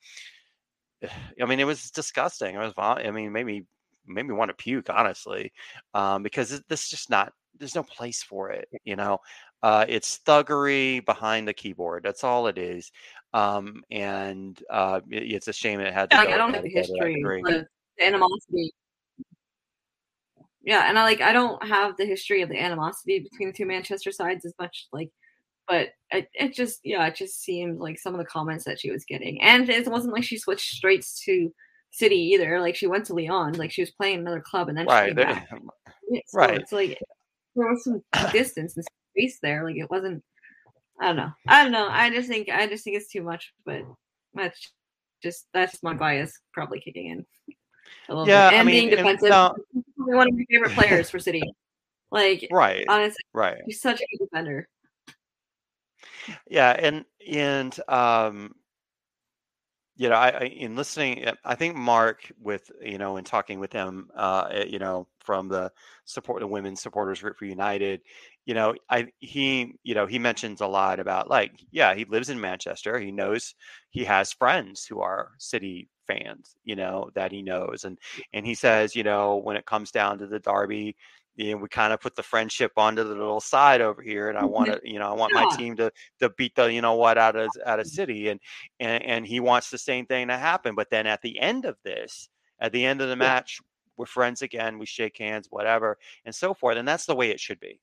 [1.41, 2.55] I mean, it was disgusting.
[2.55, 3.65] It was, I mean, maybe
[4.07, 5.51] made me want to puke, honestly,
[5.93, 7.33] um, because this is just not.
[7.59, 9.17] There's no place for it, you know.
[9.63, 12.03] Uh, it's thuggery behind the keyboard.
[12.03, 12.91] That's all it is,
[13.33, 16.11] um, and uh, it, it's a shame it had.
[16.11, 17.65] To go, I don't have the history, the
[17.99, 18.71] animosity.
[20.67, 23.65] Yeah, and I like I don't have the history of the animosity between the two
[23.65, 25.09] Manchester sides as much like
[25.67, 28.91] but it, it just yeah it just seemed like some of the comments that she
[28.91, 31.51] was getting and it wasn't like she switched straight to
[31.91, 32.59] city either.
[32.59, 35.49] Like she went to Lyon, like she was playing another club, and then right, back.
[36.27, 36.57] So right.
[36.61, 36.97] It's like
[37.55, 38.01] there was some
[38.31, 39.63] distance and space there.
[39.63, 40.23] Like it wasn't.
[41.01, 41.31] I don't know.
[41.47, 41.87] I don't know.
[41.89, 43.81] I just think I just think it's too much, but
[44.33, 44.71] that's
[45.21, 47.25] just that's my bias probably kicking in.
[48.09, 48.59] A little yeah, bit.
[48.59, 49.29] and I mean, being defensive.
[49.29, 49.55] No.
[49.97, 51.43] One of my favorite players for City.
[52.11, 53.57] Like right, honestly, right.
[53.65, 54.67] He's such a good defender.
[56.49, 58.55] Yeah, and and um,
[59.97, 63.73] you know, I, I, in listening, I think Mark, with you know, in talking with
[63.73, 65.71] him, uh, eh, you know, from the
[66.05, 68.01] support the women's supporters group for United,
[68.47, 72.29] you know, I he, you know, he mentions a lot about like, yeah, he lives
[72.29, 72.97] in Manchester.
[72.97, 73.53] He knows
[73.89, 77.99] he has friends who are City fans, you know, that he knows, and
[78.31, 80.95] and he says, you know, when it comes down to the derby,
[81.35, 84.37] you know, we kind of put the friendship onto the little side over here, and
[84.37, 86.95] I want to, you know, I want my team to to beat the, you know,
[86.95, 87.87] what out of out of.
[87.87, 88.39] City, and
[88.79, 90.73] and and he wants the same thing to happen.
[90.73, 92.29] But then at the end of this,
[92.61, 93.59] at the end of the match,
[93.97, 94.79] we're friends again.
[94.79, 96.77] We shake hands, whatever, and so forth.
[96.77, 97.81] And that's the way it should be.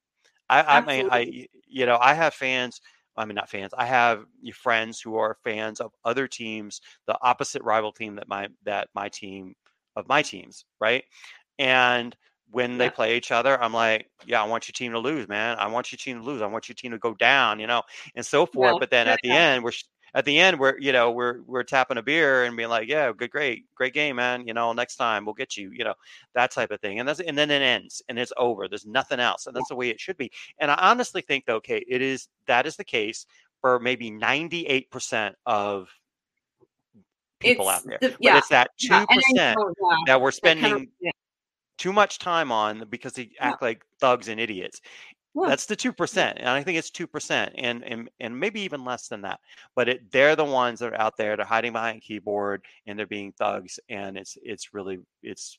[0.49, 2.81] I, I mean, I, you know, I have fans.
[3.17, 3.73] I mean, not fans.
[3.77, 8.49] I have friends who are fans of other teams, the opposite rival team that my
[8.65, 9.55] that my team
[9.97, 11.05] of my teams, right?
[11.59, 12.17] And
[12.51, 12.79] when yeah.
[12.79, 15.57] they play each other, I'm like, yeah, I want your team to lose, man.
[15.59, 16.43] I want your team to lose.
[16.43, 17.83] I want your team to go down, you know,
[18.15, 18.77] and so forth.
[18.81, 19.73] But then at the end, we're
[20.15, 23.13] at the end, we're you know we're we're tapping a beer and being like, yeah,
[23.13, 24.47] good, great, great game, man.
[24.47, 25.95] You know, next time we'll get you, you know,
[26.35, 27.01] that type of thing.
[27.01, 28.69] And that's and then it ends and it's over.
[28.69, 30.31] There's nothing else, and that's the way it should be.
[30.59, 33.27] And I honestly think, though okay, it is that is the case
[33.61, 35.89] for maybe 98 percent of
[37.41, 37.99] people it's out there.
[38.01, 38.33] The, yeah.
[38.35, 40.89] But it's that two percent yeah, that we're spending.
[41.01, 41.11] Yeah
[41.77, 43.67] too much time on because they act yeah.
[43.69, 44.81] like thugs and idiots.
[45.43, 48.85] That's the two percent, and I think it's two percent, and and and maybe even
[48.85, 49.41] less than that.
[49.75, 51.37] But it, they're the ones that are out there.
[51.37, 55.59] They're hiding behind keyboard and they're being thugs, and it's it's really it's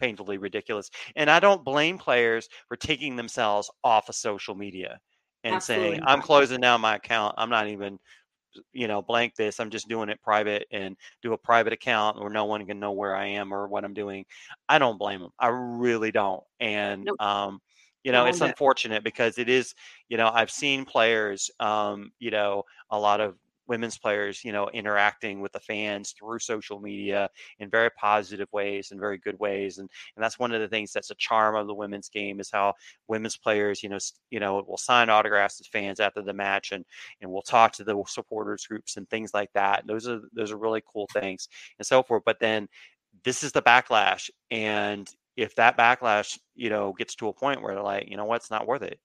[0.00, 0.90] painfully ridiculous.
[1.16, 5.00] And I don't blame players for taking themselves off of social media
[5.44, 5.96] and Absolutely.
[5.96, 7.34] saying, "I'm closing down my account.
[7.38, 7.98] I'm not even
[8.72, 9.60] you know, blank this.
[9.60, 12.92] I'm just doing it private and do a private account where no one can know
[12.92, 14.24] where I am or what I'm doing.
[14.68, 15.30] I don't blame them.
[15.38, 16.42] I really don't.
[16.58, 17.18] And, nope.
[17.18, 17.60] um,
[18.04, 19.74] you know, it's unfortunate because it is,
[20.08, 23.36] you know, I've seen players, um, you know, a lot of
[23.70, 28.90] women's players, you know, interacting with the fans through social media in very positive ways
[28.90, 29.78] and very good ways.
[29.78, 32.50] And and that's one of the things that's a charm of the women's game is
[32.50, 32.74] how
[33.06, 33.98] women's players, you know,
[34.30, 36.84] you know, will sign autographs to fans after the match and
[37.22, 39.86] and we'll talk to the supporters groups and things like that.
[39.86, 42.24] Those are those are really cool things and so forth.
[42.26, 42.68] But then
[43.24, 44.30] this is the backlash.
[44.50, 48.24] And if that backlash, you know, gets to a point where they're like, you know
[48.24, 48.98] what, it's not worth it.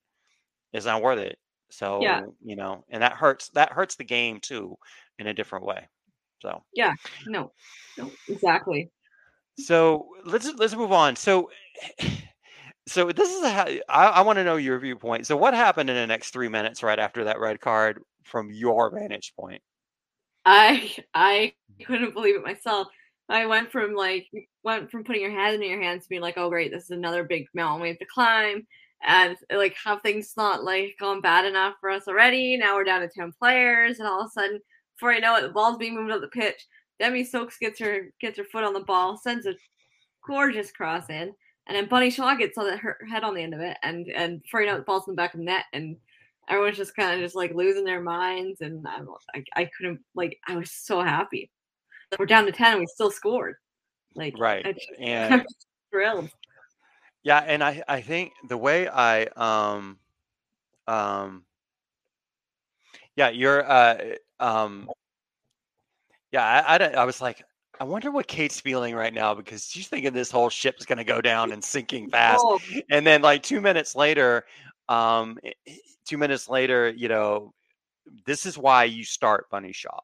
[0.74, 1.38] It's not worth it.
[1.70, 2.24] So, yeah.
[2.44, 4.78] you know, and that hurts that hurts the game too
[5.20, 5.88] in a different way.
[6.42, 6.94] So yeah,
[7.28, 7.52] no,
[7.98, 8.92] no, exactly.
[9.58, 11.16] So let's let's move on.
[11.16, 11.50] So
[12.88, 15.26] so this is how I, I want to know your viewpoint.
[15.26, 18.92] So what happened in the next three minutes right after that red card from your
[18.92, 19.62] vantage point?
[20.46, 21.54] I I
[21.86, 22.88] couldn't believe it myself.
[23.30, 24.28] I went from like
[24.64, 26.92] went from putting your head in your hands to being like, oh great, this is
[26.92, 28.68] another big mountain we have to climb,
[29.06, 32.58] and like have things not like gone bad enough for us already.
[32.58, 34.60] Now we're down to ten players, and all of a sudden,
[34.96, 36.68] before I know it, the ball's being moved up the pitch.
[37.00, 39.56] Demi Stokes gets her gets her foot on the ball, sends a
[40.26, 41.34] gorgeous cross in,
[41.68, 44.44] and then Bunny Shaw gets on her head on the end of it, and and
[44.44, 45.98] before you know it, the ball's in the back of the net, and
[46.48, 50.38] everyone's just kind of just like losing their minds, and I'm, I, I couldn't like
[50.48, 51.50] I was so happy.
[52.18, 53.56] We're down to ten, and we still scored.
[54.16, 55.46] Like right, I and I'm
[55.92, 56.30] thrilled.
[57.24, 59.98] Yeah, and I I think the way I um
[60.88, 61.44] um
[63.16, 63.98] yeah you're uh
[64.40, 64.90] um
[66.32, 67.44] yeah I I, I was like
[67.80, 71.04] I wonder what Kate's feeling right now because she's thinking this whole ship's going to
[71.04, 72.42] go down and sinking fast.
[72.46, 72.60] Oh.
[72.90, 74.46] And then like 2 minutes later
[74.88, 75.38] um
[76.08, 77.54] 2 minutes later, you know,
[78.26, 80.00] this is why you start Bunny Shaw.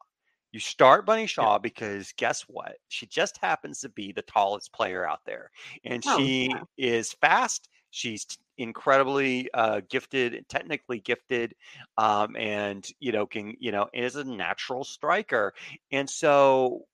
[0.51, 1.57] You start Bunny Shaw yeah.
[1.59, 2.75] because guess what?
[2.89, 5.49] She just happens to be the tallest player out there.
[5.83, 6.63] And oh, she yeah.
[6.77, 7.69] is fast.
[7.91, 8.25] She's
[8.57, 11.55] incredibly uh, gifted, technically gifted,
[11.97, 15.53] um, and you know can you know is a natural striker.
[15.91, 16.85] And so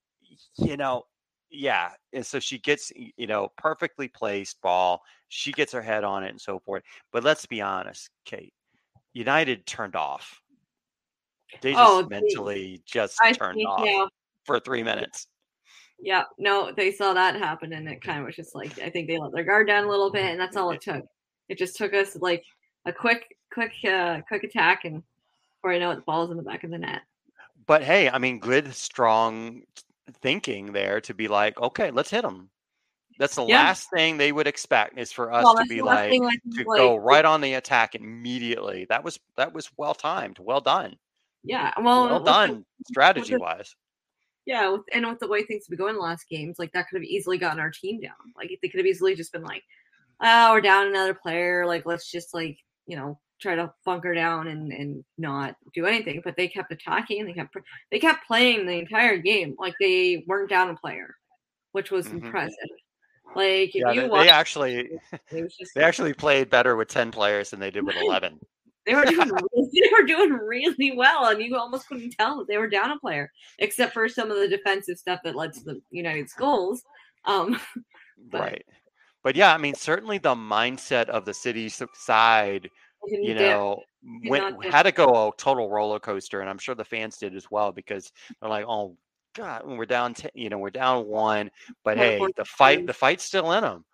[0.58, 1.06] you know,
[1.50, 1.90] yeah.
[2.14, 5.02] And so she gets, you know, perfectly placed ball.
[5.30, 6.84] She gets her head on it and so forth.
[7.12, 8.54] But let's be honest, Kate,
[9.14, 10.42] United turned off.
[11.62, 14.06] They just oh, mentally just I turned off yeah.
[14.46, 15.28] for three minutes.
[16.00, 19.08] Yeah, no, they saw that happen, and it kind of was just like I think
[19.08, 21.04] they let their guard down a little bit, and that's all it took.
[21.50, 22.44] It just took us like
[22.86, 25.02] a quick, quick, uh, quick attack, and
[25.56, 27.02] before I know it, the ball's in the back of the net.
[27.66, 29.64] But hey, I mean, good, strong
[30.22, 32.50] thinking there to be like, okay, let's hit them.
[33.20, 33.64] That's the yeah.
[33.64, 36.96] last thing they would expect is for us well, to be like to like, go
[36.96, 38.86] right on the attack immediately.
[38.90, 40.98] That was that was well timed, well done.
[41.44, 43.76] Yeah, well, well done strategy the, wise.
[44.46, 46.72] Yeah, with, and with the way things have been going in the last games, like
[46.72, 48.14] that could have easily gotten our team down.
[48.36, 49.64] Like they could have easily just been like,
[50.22, 51.66] "Oh, we're down another player.
[51.66, 56.22] Like let's just like you know try to bunker down and and not do anything."
[56.24, 57.26] But they kept attacking.
[57.26, 57.56] They kept
[57.92, 61.14] they kept playing the entire game like they weren't down a player,
[61.74, 62.26] which was mm-hmm.
[62.26, 62.58] impressive.
[63.36, 64.90] Like yeah, they, watched, they, actually
[65.76, 68.40] they actually played better with ten players than they did with eleven.
[68.88, 69.30] They were doing
[69.74, 72.98] they were doing really well, and you almost couldn't tell that they were down a
[72.98, 76.84] player, except for some of the defensive stuff that led to the United goals.
[77.26, 77.60] Um,
[78.32, 78.66] but, right,
[79.24, 82.70] but yeah, I mean, certainly the mindset of the city side,
[83.06, 83.82] you know,
[84.26, 87.52] went had to go a total roller coaster, and I'm sure the fans did as
[87.52, 88.96] well because they're like, oh.
[89.36, 91.52] God, when we're down, t- you know, we're down one,
[91.84, 93.86] but hey, the fight, the fight's still in them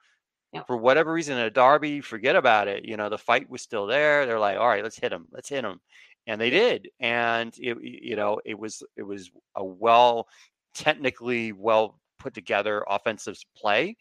[0.53, 0.67] Yep.
[0.67, 2.85] For whatever reason, a derby, forget about it.
[2.85, 4.25] You know, the fight was still there.
[4.25, 5.27] They're like, all right, let's hit them.
[5.31, 5.81] Let's hit them.
[6.27, 6.89] And they did.
[6.99, 10.27] And it, you know, it was it was a well,
[10.75, 13.97] technically well put together offensive play,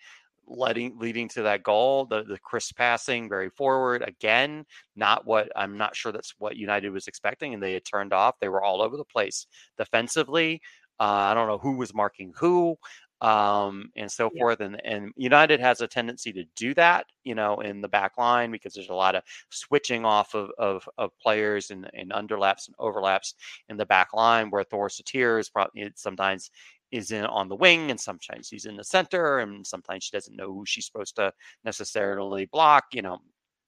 [0.46, 2.04] letting leading to that goal.
[2.04, 4.02] The the crisp passing, very forward.
[4.06, 8.12] Again, not what I'm not sure that's what United was expecting, and they had turned
[8.12, 8.38] off.
[8.40, 9.46] They were all over the place
[9.78, 10.60] defensively.
[11.00, 12.76] Uh, I don't know who was marking who
[13.22, 14.40] um, and so yeah.
[14.40, 14.60] forth.
[14.60, 18.50] And and United has a tendency to do that, you know, in the back line
[18.50, 22.74] because there's a lot of switching off of of, of players and, and underlaps and
[22.78, 23.34] overlaps
[23.68, 26.50] in the back line where Thorisdottir is probably sometimes
[26.90, 30.36] is in on the wing and sometimes he's in the center and sometimes she doesn't
[30.36, 31.32] know who she's supposed to
[31.64, 33.18] necessarily block, you know,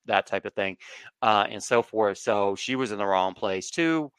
[0.05, 0.77] that type of thing,
[1.23, 2.19] uh, and so forth.
[2.19, 4.13] So she was in the wrong place too.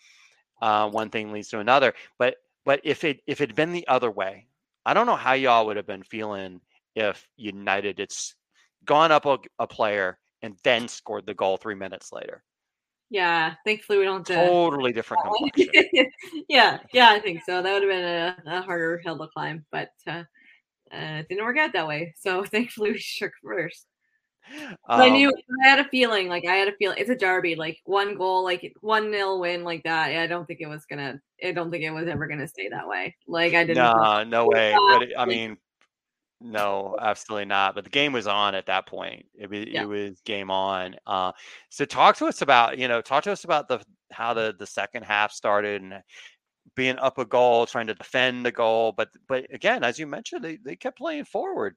[0.61, 3.87] Uh, one thing leads to another, but but if it if it had been the
[3.87, 4.47] other way,
[4.85, 6.61] I don't know how y'all would have been feeling
[6.95, 8.35] if United it's
[8.85, 12.43] gone up a, a player and then scored the goal three minutes later.
[13.09, 15.23] Yeah, thankfully we don't totally different
[16.49, 17.61] yeah, yeah, I think so.
[17.61, 18.03] That would have been
[18.47, 20.23] a, a harder hill to climb, but uh,
[20.91, 22.13] uh, it didn't work out that way.
[22.17, 23.85] So thankfully we shook first.
[24.87, 27.55] Um, I knew I had a feeling like I had a feeling it's a derby,
[27.55, 30.11] like one goal, like one nil win like that.
[30.11, 31.19] I don't think it was gonna.
[31.43, 33.15] I don't think it was ever gonna stay that way.
[33.27, 33.77] Like I didn't.
[33.77, 34.75] Nah, no way.
[34.91, 35.57] But it, I mean,
[36.41, 37.75] no, absolutely not.
[37.75, 39.25] But the game was on at that point.
[39.33, 39.83] It was yeah.
[39.83, 40.95] it was game on.
[41.07, 41.31] Uh,
[41.69, 44.67] so talk to us about you know talk to us about the how the the
[44.67, 46.01] second half started and
[46.75, 48.91] being up a goal, trying to defend the goal.
[48.91, 51.75] But but again, as you mentioned, they they kept playing forward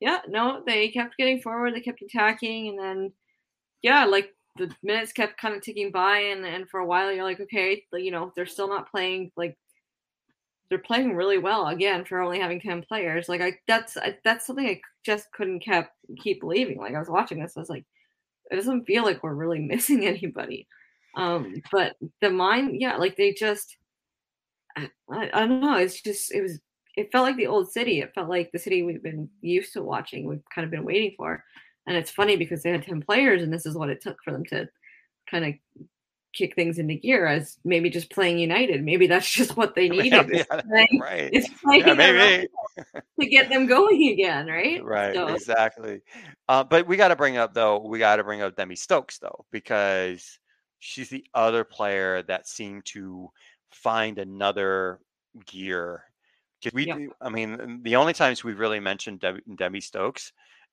[0.00, 3.12] yeah, no, they kept getting forward, they kept attacking, and then
[3.82, 7.24] yeah, like the minutes kept kind of ticking by, and and for a while you're
[7.24, 9.56] like, okay, you know, they're still not playing like
[10.70, 13.28] they're playing really well again for only having 10 players.
[13.28, 16.78] Like i that's that's something i just couldn't kept keep believing.
[16.78, 17.84] Like i was watching this i was like
[18.50, 20.66] it doesn't feel like we're really missing anybody.
[21.16, 23.76] Um but the mind yeah like they just
[24.76, 26.60] I, I don't know it's just it was
[27.00, 29.82] it felt like the old city it felt like the city we've been used to
[29.82, 31.42] watching we've kind of been waiting for
[31.86, 34.32] and it's funny because they had 10 players and this is what it took for
[34.32, 34.68] them to
[35.28, 35.54] kind of
[36.32, 38.84] kick things into gear as maybe just playing United.
[38.84, 40.12] Maybe that's just what they needed.
[40.12, 41.30] Yeah, yeah, playing, right.
[41.32, 42.44] It's playing yeah,
[43.20, 44.82] to get them going again, right?
[44.84, 45.28] Right, so.
[45.28, 46.00] exactly.
[46.48, 47.78] Uh, but we got to bring up though.
[47.78, 50.38] We got to bring up Demi Stokes though because
[50.78, 53.30] she's the other player that seemed to
[53.70, 55.00] find another
[55.46, 56.04] gear.
[56.72, 57.06] We, yeah.
[57.20, 59.24] I mean, the only times we've really mentioned
[59.56, 60.32] Demi Stokes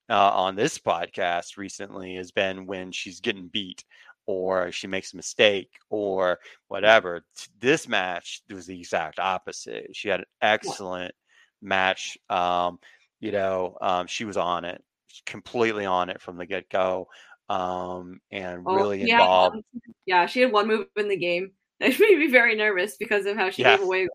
[0.09, 3.83] uh, on this podcast recently has been when she's getting beat
[4.25, 7.23] or she makes a mistake or whatever.
[7.59, 9.95] This match was the exact opposite.
[9.95, 11.13] She had an excellent
[11.61, 12.17] match.
[12.29, 12.79] Um,
[13.19, 14.83] you know, um, she was on it,
[15.25, 17.07] completely on it from the get go,
[17.49, 19.21] um, and oh, really yeah.
[19.21, 19.57] involved.
[20.05, 23.37] Yeah, she had one move in the game that made me very nervous because of
[23.37, 23.79] how she yes.
[23.79, 24.07] gave away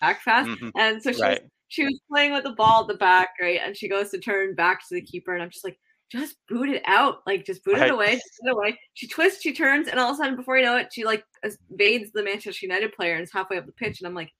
[0.00, 0.70] back fast, mm-hmm.
[0.76, 1.42] and so she right.
[1.42, 4.18] was, she was playing with the ball at the back, right, and she goes to
[4.18, 5.78] turn back to the keeper, and I'm just like
[6.10, 7.18] just boot it out.
[7.26, 7.88] Like just boot right.
[7.88, 8.78] it away, boot it away.
[8.94, 11.24] She twists, she turns, and all of a sudden, before you know it, she like
[11.42, 14.00] evades the Manchester United player and is halfway up the pitch.
[14.00, 14.32] And I'm like,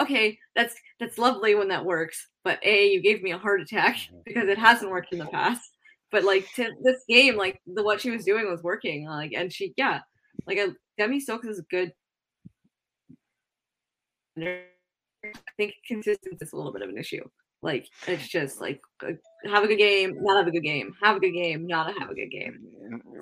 [0.00, 2.28] okay, that's that's lovely when that works.
[2.44, 4.18] But a, you gave me a heart attack mm-hmm.
[4.26, 5.62] because it hasn't worked in the past.
[6.12, 9.06] But like to this game, like the what she was doing was working.
[9.06, 10.00] Like and she, yeah,
[10.46, 11.92] like a, Demi Stokes is good.
[14.38, 14.64] I
[15.56, 17.24] think consistency is a little bit of an issue.
[17.62, 18.80] Like it's just like
[19.44, 22.10] have a good game, not have a good game, have a good game, not have
[22.10, 22.60] a good game.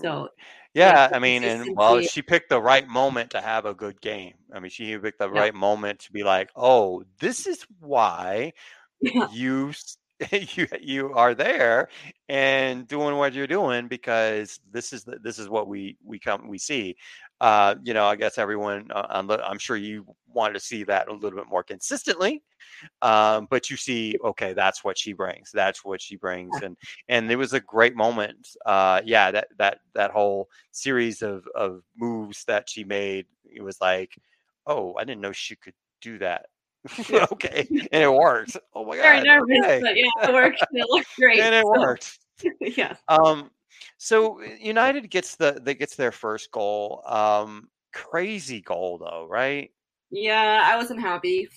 [0.03, 0.29] So
[0.75, 4.35] yeah, I mean, and well, she picked the right moment to have a good game.
[4.53, 5.41] I mean, she picked the yeah.
[5.41, 8.53] right moment to be like, oh, this is why
[9.01, 9.29] yeah.
[9.33, 9.73] you
[10.31, 11.89] you you are there
[12.29, 16.47] and doing what you're doing because this is the, this is what we we come
[16.47, 16.97] we see
[17.41, 19.07] uh you know i guess everyone uh,
[19.45, 22.43] i'm sure you wanted to see that a little bit more consistently
[23.03, 25.51] um, but you see, okay, that's what she brings.
[25.53, 26.77] That's what she brings, and
[27.09, 28.49] and it was a great moment.
[28.67, 33.81] Uh, yeah, that that that whole series of of moves that she made, it was
[33.81, 34.17] like,
[34.67, 36.47] oh, I didn't know she could do that.
[37.33, 38.57] okay, and it worked.
[38.75, 39.81] Oh my god, Very nervous, okay.
[39.81, 40.65] but yeah, it worked.
[40.73, 41.81] It looked great, and it so.
[41.81, 42.19] worked.
[42.61, 42.97] yeah.
[43.09, 43.51] Um.
[43.99, 47.03] So United gets the they gets their first goal.
[47.07, 47.69] Um.
[47.93, 49.71] Crazy goal though, right?
[50.11, 51.49] Yeah, I wasn't happy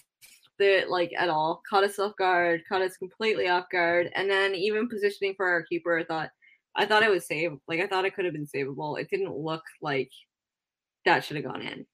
[0.59, 1.61] that like at all.
[1.69, 5.63] Caught us off guard, caught us completely off guard, and then even positioning for our
[5.63, 6.29] keeper, I thought
[6.75, 7.51] I thought it was save.
[7.67, 8.99] Like I thought it could have been savable.
[8.99, 10.11] It didn't look like
[11.05, 11.85] that should have gone in.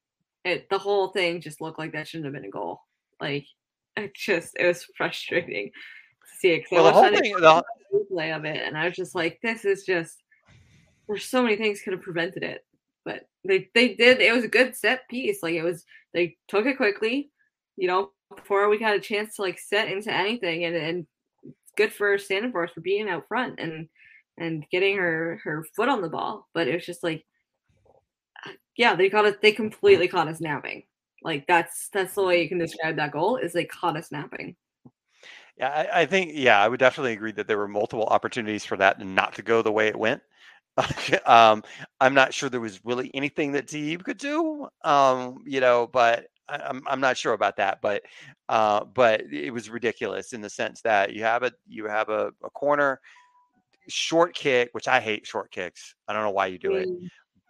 [0.44, 2.80] It the whole thing just looked like that shouldn't have been a goal.
[3.24, 3.46] Like
[3.96, 6.64] it just it was frustrating to see it.
[6.70, 7.64] Well, the whole thing, the
[8.10, 10.22] play of it, and I was just like, this is just.
[11.06, 12.64] There's so many things could have prevented it,
[13.04, 14.20] but they they did.
[14.20, 15.42] It was a good set piece.
[15.42, 15.84] Like it was,
[16.14, 17.30] they took it quickly.
[17.76, 21.06] You know, before we got a chance to like set into anything and and
[21.76, 23.88] good for Staniforth for being out front and
[24.38, 27.24] and getting her her foot on the ball but it was just like
[28.46, 30.82] uh, yeah they caught us they completely caught us napping
[31.24, 34.54] like that's that's the way you can describe that goal is they caught us napping
[35.56, 38.76] yeah I, I think yeah i would definitely agree that there were multiple opportunities for
[38.76, 40.22] that not to go the way it went
[41.26, 41.62] um,
[42.00, 46.26] I'm not sure there was really anything that Taieb could do, um, you know, but
[46.48, 48.02] I'm I'm not sure about that, but
[48.48, 52.32] uh, but it was ridiculous in the sense that you have a you have a,
[52.42, 53.00] a corner
[53.88, 55.94] short kick, which I hate short kicks.
[56.08, 56.88] I don't know why you do it.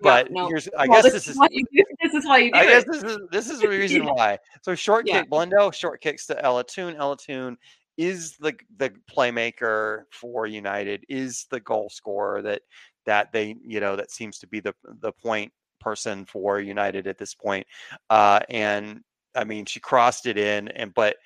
[0.04, 0.48] But no, no.
[0.48, 1.36] here's I well, guess this, is,
[2.02, 4.38] this is why you do I guess this is this is the reason why.
[4.62, 5.20] So short yeah.
[5.20, 6.94] kick Blundell, short kicks to Ella Toone.
[6.96, 7.56] Ella Toone
[7.96, 12.62] is the the playmaker for United, is the goal scorer that
[13.06, 17.18] that they you know that seems to be the the point person for United at
[17.18, 17.66] this point.
[18.10, 19.02] Uh, and
[19.34, 21.16] I mean, she crossed it in, and but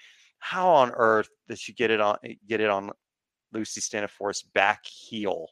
[0.40, 2.16] how on earth did she get it on
[2.48, 2.90] get it on
[3.52, 5.48] Lucy Staniforth's back heel?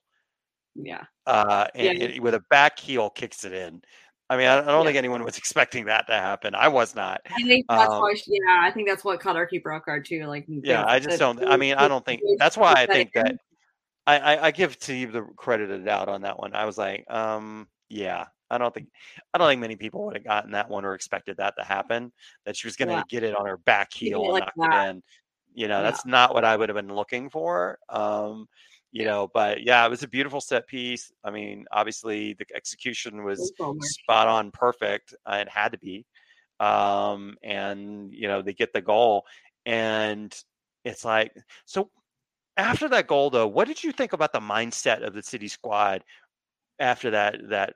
[0.83, 1.05] Yeah.
[1.27, 2.05] Uh, and yeah.
[2.07, 3.83] It, with a back heel kicks it in.
[4.29, 4.85] I mean, I, I don't yeah.
[4.85, 6.55] think anyone was expecting that to happen.
[6.55, 7.21] I was not.
[7.27, 8.15] I think that's um, why.
[8.15, 10.25] She, yeah, I think that's what caught our keeper off guard too.
[10.27, 11.47] Like, yeah, I just don't.
[11.47, 13.37] I mean, I don't think that's why I think that.
[14.09, 16.55] I, I, I give Steve the credit of the doubt on that one.
[16.55, 18.89] I was like, um, yeah, I don't think
[19.35, 22.13] I don't think many people would have gotten that one or expected that to happen.
[22.45, 23.03] That she was going to yeah.
[23.09, 24.87] get it on her back heel and like knock that.
[24.87, 25.03] it in.
[25.55, 25.83] You know, yeah.
[25.83, 27.79] that's not what I would have been looking for.
[27.89, 28.47] Um,
[28.93, 31.13] you know, but yeah, it was a beautiful set piece.
[31.25, 35.15] I mean, obviously the execution was spot on, perfect.
[35.27, 36.07] Uh, it had to be.
[36.61, 39.25] um, and you know they get the goal,
[39.65, 40.35] and
[40.85, 41.33] it's like
[41.65, 41.91] so.
[42.57, 46.03] After that goal, though, what did you think about the mindset of the city squad
[46.79, 47.37] after that?
[47.51, 47.75] That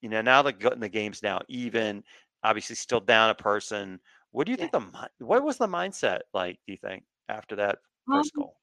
[0.00, 2.02] you know now the the game's now even,
[2.42, 4.00] obviously still down a person.
[4.30, 4.68] What do you yeah.
[4.68, 6.58] think the what was the mindset like?
[6.66, 8.56] Do you think after that first um, goal?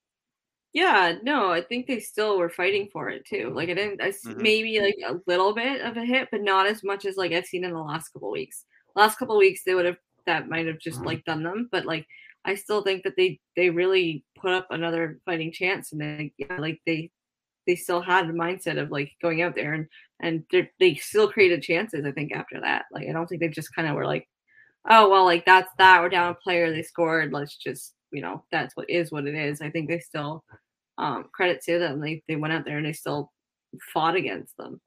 [0.74, 3.52] Yeah, no, I think they still were fighting for it too.
[3.56, 4.42] Like I didn't, I, mm-hmm.
[4.42, 7.46] maybe like a little bit of a hit, but not as much as like I've
[7.46, 8.66] seen in the last couple weeks.
[8.96, 12.06] Last couple weeks they would have that might have just like done them, but like
[12.46, 16.58] I still think that they they really put up another fighting chance, and they yeah,
[16.58, 17.12] like they
[17.66, 19.88] they still had a mindset of like going out there and
[20.22, 20.44] and
[20.80, 22.06] they still created chances.
[22.06, 24.28] I think after that, like I don't think they just kind of were like,
[24.90, 26.02] oh well, like that's that.
[26.02, 26.72] We're down a player.
[26.72, 27.34] They scored.
[27.34, 29.62] Let's just you know that's what is what it is.
[29.62, 30.43] I think they still
[30.97, 31.99] um, credit to them.
[31.99, 33.32] They they went out there and they still
[33.93, 34.82] fought against them.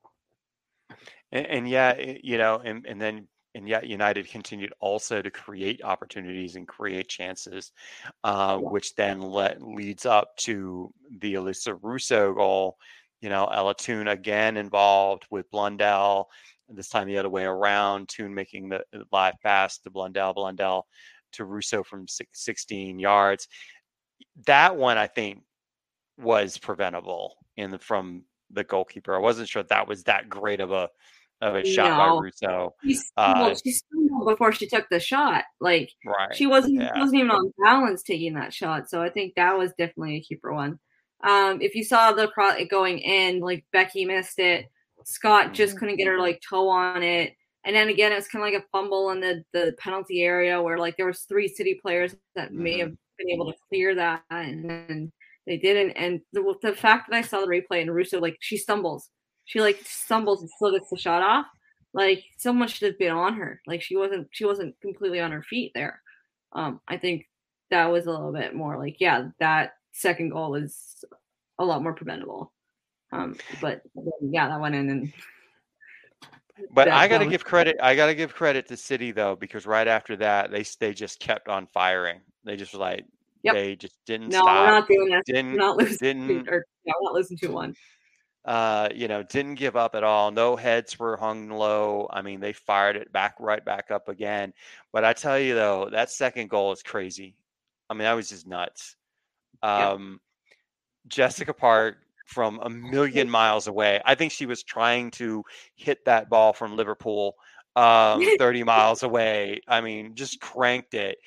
[1.30, 5.82] And, and yeah, you know, and and then and yet United continued also to create
[5.84, 7.72] opportunities and create chances,
[8.24, 8.68] uh, yeah.
[8.68, 12.78] which then let, leads up to the Alessia Russo goal.
[13.20, 13.74] You know, Ella
[14.08, 16.28] again involved with Blundell.
[16.68, 18.08] This time the other way around.
[18.08, 20.32] Toone making the live pass to Blundell.
[20.32, 20.86] Blundell
[21.32, 23.48] to Russo from 16 yards.
[24.46, 25.42] That one, I think,
[26.18, 29.14] was preventable in the, from the goalkeeper.
[29.14, 30.88] I wasn't sure that was that great of a
[31.40, 31.96] of a shot no.
[31.98, 32.74] by Russo.
[32.84, 35.44] She stumbled, uh, she stumbled before she took the shot.
[35.60, 36.34] Like right.
[36.34, 36.96] she wasn't yeah.
[36.96, 38.88] wasn't even on balance taking that shot.
[38.88, 40.78] So I think that was definitely a keeper one.
[41.24, 44.66] Um, if you saw the pro- going in, like Beckie missed it.
[45.04, 45.80] Scott just mm-hmm.
[45.80, 47.34] couldn't get her like toe on it.
[47.64, 50.78] And then again, it's kind of like a fumble in the the penalty area where
[50.78, 52.80] like there was three city players that may mm-hmm.
[52.80, 55.12] have been able to clear that, and then
[55.46, 55.92] they didn't.
[55.92, 59.08] And the, the fact that I saw the replay and Russo like she stumbles
[59.44, 61.46] she like stumbles and still gets the shot off.
[61.94, 63.60] Like someone should have been on her.
[63.66, 66.00] Like she wasn't she wasn't completely on her feet there.
[66.52, 67.26] Um, I think
[67.70, 71.04] that was a little bit more like yeah, that second goal was
[71.58, 72.52] a lot more preventable.
[73.12, 73.82] Um, but
[74.22, 75.12] yeah, that went in and
[76.72, 77.76] but I got to give credit.
[77.82, 81.20] I got to give credit to City though, because right after that, they they just
[81.20, 82.20] kept on firing.
[82.44, 83.04] They just like
[83.42, 83.54] yep.
[83.54, 84.66] they just didn't no, stop.
[84.66, 85.22] we're not doing that.
[85.26, 86.26] Didn't we're not losing.
[86.26, 86.48] Didn't.
[86.48, 87.74] Or, yeah, not losing to one
[88.44, 90.30] uh, you know, didn't give up at all.
[90.30, 92.08] No heads were hung low.
[92.12, 94.52] I mean, they fired it back right back up again.
[94.92, 97.36] But I tell you though, that second goal is crazy.
[97.88, 98.96] I mean, that was just nuts.
[99.62, 100.20] Um,
[101.06, 101.98] Jessica Park
[102.32, 104.00] from a million miles away.
[104.04, 105.44] I think she was trying to
[105.76, 107.34] hit that ball from Liverpool,
[107.76, 109.60] um, 30 miles away.
[109.68, 111.18] I mean, just cranked it.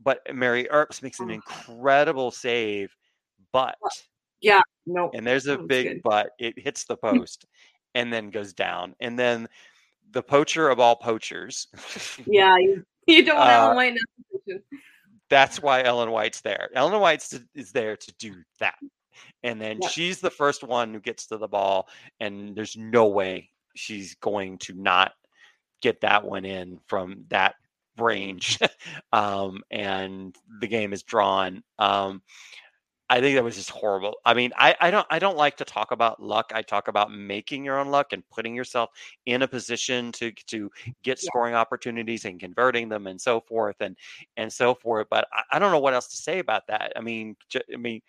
[0.00, 2.96] But Mary Earps makes an incredible save,
[3.52, 3.76] but
[4.40, 5.10] yeah, no.
[5.14, 6.00] And there's a big good.
[6.02, 6.30] but.
[6.38, 7.46] It hits the post
[7.94, 8.94] and then goes down.
[9.00, 9.48] And then
[10.10, 11.68] the poacher of all poachers.
[12.26, 14.60] yeah, you, you don't want uh, Ellen White
[15.30, 16.68] That's why Ellen White's there.
[16.74, 18.74] Ellen White is there to do that.
[19.42, 19.88] And then yeah.
[19.88, 21.88] she's the first one who gets to the ball,
[22.20, 25.12] and there's no way she's going to not
[25.80, 27.56] get that one in from that
[27.98, 28.58] range.
[29.12, 31.62] um, and the game is drawn.
[31.78, 32.22] Um,
[33.12, 34.16] I think that was just horrible.
[34.24, 36.50] I mean, I, I don't I don't like to talk about luck.
[36.54, 38.88] I talk about making your own luck and putting yourself
[39.26, 40.70] in a position to to
[41.02, 41.26] get yeah.
[41.26, 43.98] scoring opportunities and converting them and so forth and
[44.38, 45.08] and so forth.
[45.10, 46.94] But I, I don't know what else to say about that.
[46.96, 48.00] I mean, j- I mean,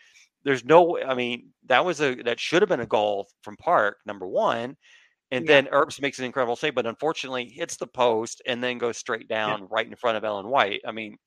[0.43, 0.99] there's no.
[0.99, 4.77] I mean, that was a that should have been a goal from Park number one.
[5.31, 5.61] And yeah.
[5.61, 9.27] then Earps makes an incredible save, but unfortunately hits the post and then goes straight
[9.27, 9.67] down yeah.
[9.71, 10.81] right in front of Ellen White.
[10.85, 11.17] I mean,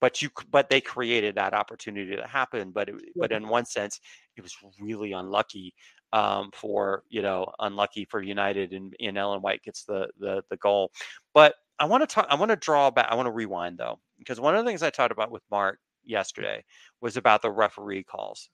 [0.00, 4.00] but you but they created that opportunity to happen but it, but in one sense
[4.36, 5.74] it was really unlucky
[6.12, 10.56] um, for you know unlucky for United and, and Ellen White gets the the the
[10.58, 10.90] goal
[11.34, 13.98] but I want to talk I want to draw back I want to rewind though
[14.18, 15.78] because one of the things I talked about with Mark
[16.08, 16.64] yesterday
[17.00, 18.50] was about the referee calls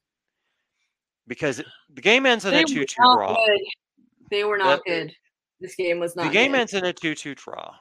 [1.27, 1.63] because
[1.95, 3.61] the game ends in they a 2-2 draw good.
[4.31, 5.15] they were not the, good
[5.61, 6.61] this game was not the game good.
[6.61, 7.75] ends in a 2-2 draw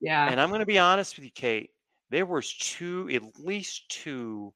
[0.00, 1.70] yeah and I'm going to be honest with you Kate
[2.10, 4.52] there was two, at least two,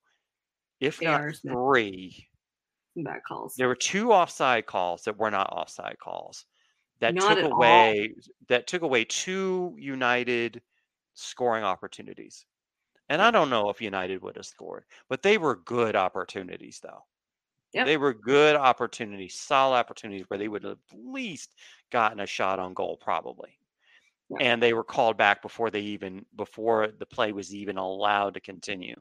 [0.80, 2.28] if not three,
[2.96, 3.54] bad calls.
[3.56, 6.46] There were two offside calls that were not offside calls
[7.00, 8.32] that not took away all.
[8.48, 10.62] that took away two United
[11.14, 12.44] scoring opportunities.
[13.10, 17.04] And I don't know if United would have scored, but they were good opportunities though.
[17.74, 17.86] Yep.
[17.86, 21.54] They were good opportunities, solid opportunities where they would have at least
[21.92, 23.60] gotten a shot on goal, probably
[24.38, 28.40] and they were called back before they even before the play was even allowed to
[28.40, 28.94] continue.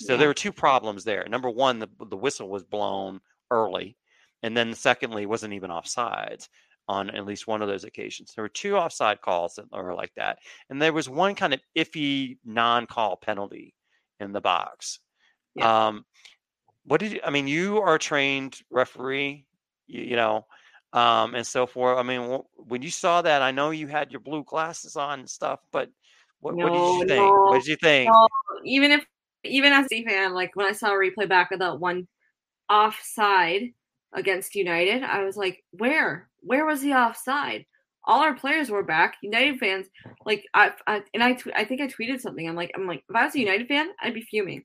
[0.00, 1.26] So there were two problems there.
[1.28, 3.20] Number one, the the whistle was blown
[3.50, 3.96] early,
[4.42, 6.48] and then secondly, wasn't even offsides
[6.90, 8.32] on at least one of those occasions.
[8.34, 10.38] There were two offside calls that were like that,
[10.68, 13.74] and there was one kind of iffy non-call penalty
[14.18, 14.98] in the box.
[15.54, 15.86] Yeah.
[15.86, 16.04] Um,
[16.84, 17.46] what did you, I mean?
[17.46, 19.46] You are a trained referee,
[19.86, 20.46] you, you know,
[20.92, 21.98] um, and so forth.
[21.98, 25.30] I mean, when you saw that, I know you had your blue glasses on and
[25.30, 25.88] stuff, but
[26.40, 27.22] what, no, what did you think?
[27.22, 28.10] No, what did you think?
[28.10, 28.28] No.
[28.64, 29.04] Even if,
[29.44, 32.08] even as a fan, like when I saw a replay back of that one
[32.68, 33.74] offside
[34.12, 36.29] against United, I was like, where?
[36.40, 37.66] Where was the offside?
[38.04, 39.16] All our players were back.
[39.22, 39.86] United fans,
[40.24, 42.48] like I, I and I, I think I tweeted something.
[42.48, 44.64] I'm like, I'm like, if I was a United fan, I'd be fuming.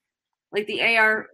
[0.52, 1.28] Like the AR,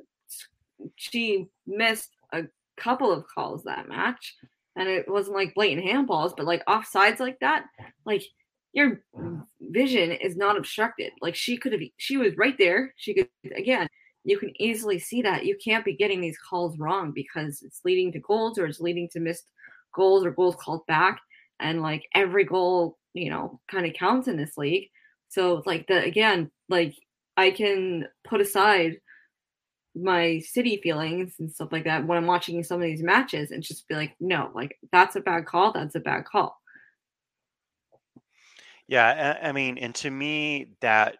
[0.96, 2.44] she missed a
[2.76, 4.36] couple of calls that match,
[4.76, 7.66] and it wasn't like blatant handballs, but like offsides like that,
[8.06, 8.24] like
[8.74, 9.04] your
[9.60, 11.12] vision is not obstructed.
[11.22, 12.94] Like she could have, she was right there.
[12.98, 13.88] She could again
[14.24, 18.12] you can easily see that you can't be getting these calls wrong because it's leading
[18.12, 19.48] to goals or it's leading to missed
[19.94, 21.20] goals are goals called back
[21.60, 24.90] and like every goal you know kind of counts in this league
[25.30, 26.94] so like the again like
[27.38, 28.98] i can put aside
[29.94, 33.64] my city feelings and stuff like that when i'm watching some of these matches and
[33.64, 36.58] just be like no like that's a bad call that's a bad call
[38.88, 41.18] yeah i mean and to me that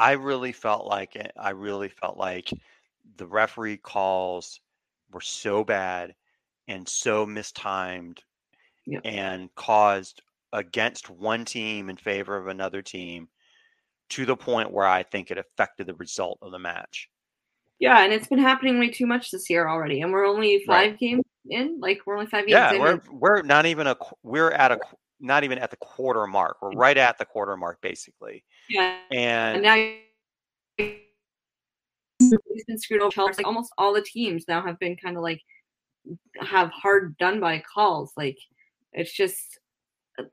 [0.00, 1.30] I really felt like it.
[1.36, 2.50] I really felt like
[3.16, 4.60] the referee calls
[5.12, 6.14] were so bad
[6.70, 8.22] and so mistimed
[8.86, 9.02] yep.
[9.04, 13.28] and caused against one team in favor of another team
[14.10, 17.08] to the point where I think it affected the result of the match.
[17.78, 20.90] Yeah, and it's been happening way too much this year already, and we're only five
[20.90, 20.98] right.
[20.98, 21.78] games in.
[21.80, 22.52] Like we're only five games.
[22.52, 24.78] Yeah, we're we're not even a we're at a
[25.18, 26.58] not even at the quarter mark.
[26.60, 28.44] We're right at the quarter mark, basically.
[28.68, 28.98] Yeah.
[29.10, 29.76] And, and now
[30.78, 33.24] he's been screwed over.
[33.24, 35.40] Like almost all the teams now have been kind of like
[36.40, 38.12] have hard done by calls.
[38.16, 38.38] Like
[38.92, 39.58] it's just
[40.18, 40.24] uh,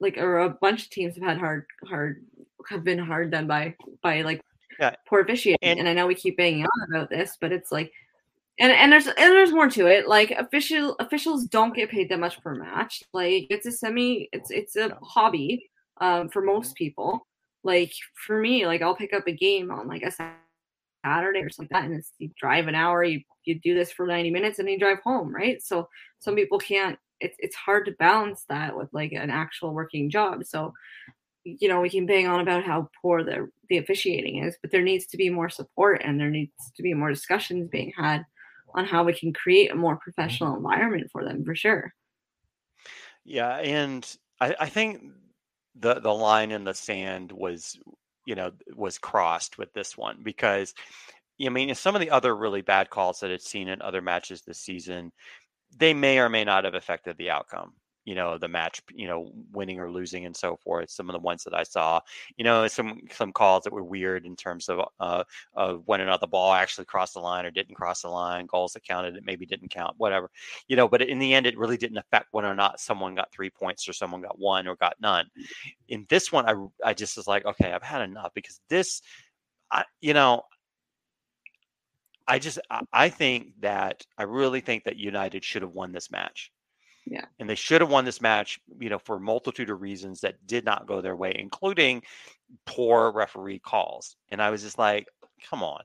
[0.00, 2.24] like or a bunch of teams have had hard hard
[2.68, 4.40] have been hard done by by like
[4.78, 4.94] yeah.
[5.08, 5.58] poor officiating.
[5.62, 7.92] And, and I know we keep banging on about this, but it's like
[8.58, 10.08] and and there's and there's more to it.
[10.08, 13.02] Like official officials don't get paid that much per match.
[13.12, 15.68] Like it's a semi it's it's a hobby
[16.00, 17.26] um for most people.
[17.62, 20.10] Like for me, like I'll pick up a game on like a
[21.06, 23.92] Saturday or something like that, and it's you drive an hour, you you do this
[23.92, 25.62] for 90 minutes and you drive home, right?
[25.62, 25.88] So
[26.18, 26.42] some mm-hmm.
[26.42, 30.44] people can't it's it's hard to balance that with like an actual working job.
[30.44, 30.72] So
[31.44, 34.82] you know, we can bang on about how poor the the officiating is, but there
[34.82, 38.24] needs to be more support and there needs to be more discussions being had
[38.74, 40.10] on how we can create a more mm-hmm.
[40.10, 41.94] professional environment for them for sure.
[43.24, 44.06] Yeah, and
[44.40, 45.02] I, I think
[45.78, 47.78] the the line in the sand was,
[48.26, 50.74] you know, was crossed with this one because
[51.44, 54.42] I mean, some of the other really bad calls that I've seen in other matches
[54.42, 55.12] this season,
[55.76, 57.74] they may or may not have affected the outcome
[58.06, 61.18] you know the match you know winning or losing and so forth some of the
[61.18, 62.00] ones that i saw
[62.36, 65.22] you know some some calls that were weird in terms of uh
[65.54, 68.46] of when or not the ball actually crossed the line or didn't cross the line
[68.46, 70.30] goals that counted it maybe didn't count whatever
[70.68, 73.30] you know but in the end it really didn't affect whether or not someone got
[73.32, 75.26] three points or someone got one or got none
[75.88, 79.02] in this one i i just was like okay i've had enough because this
[79.70, 80.42] i you know
[82.28, 82.58] I just
[82.92, 86.50] I think that I really think that United should have won this match.
[87.06, 87.24] Yeah.
[87.38, 90.44] And they should have won this match, you know, for a multitude of reasons that
[90.46, 92.02] did not go their way, including
[92.64, 94.16] poor referee calls.
[94.30, 95.06] And I was just like,
[95.48, 95.82] come on.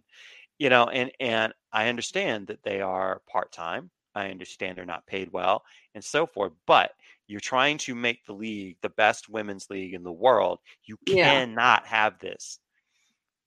[0.57, 3.89] You know, and and I understand that they are part-time.
[4.13, 5.63] I understand they're not paid well
[5.95, 6.91] and so forth, but
[7.28, 10.59] you're trying to make the league the best women's league in the world.
[10.84, 11.89] You cannot yeah.
[11.89, 12.59] have this.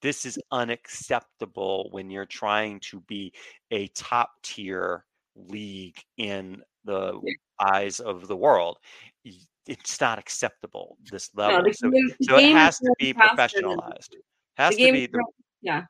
[0.00, 3.32] This is unacceptable when you're trying to be
[3.70, 5.04] a top tier
[5.36, 7.20] league in the
[7.60, 8.78] eyes of the world.
[9.66, 11.62] It's not acceptable this level.
[11.62, 14.10] No, so, game, so it has to be professionalized.
[14.56, 15.26] Has to be the, growing,
[15.62, 15.84] yeah.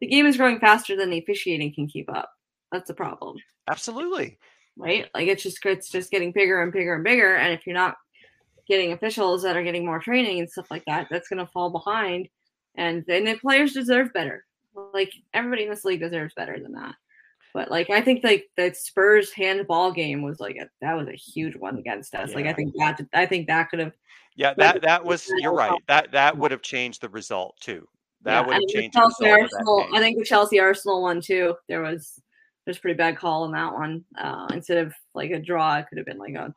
[0.00, 2.30] The game is growing faster than the officiating can keep up.
[2.72, 3.36] That's a problem.
[3.68, 4.38] Absolutely.
[4.76, 5.08] Right?
[5.14, 7.36] Like it's just it's just getting bigger and bigger and bigger.
[7.36, 7.96] And if you're not
[8.66, 12.28] getting officials that are getting more training and stuff like that, that's gonna fall behind.
[12.76, 14.44] And then the players deserve better.
[14.94, 16.94] Like everybody in this league deserves better than that.
[17.54, 21.12] But like I think like the Spurs handball game was like a, that was a
[21.12, 22.30] huge one against us.
[22.30, 22.36] Yeah.
[22.36, 23.92] Like I think that I think that could have.
[24.36, 25.78] Yeah, that that was you're right.
[25.88, 27.86] That that would have changed the result too.
[28.22, 29.86] That yeah, would have changed Arsenal.
[29.92, 31.54] I think the Chelsea Arsenal one too.
[31.68, 32.20] There was
[32.64, 34.04] there's pretty bad call in that one.
[34.16, 36.54] Uh, instead of like a draw, it could have been like a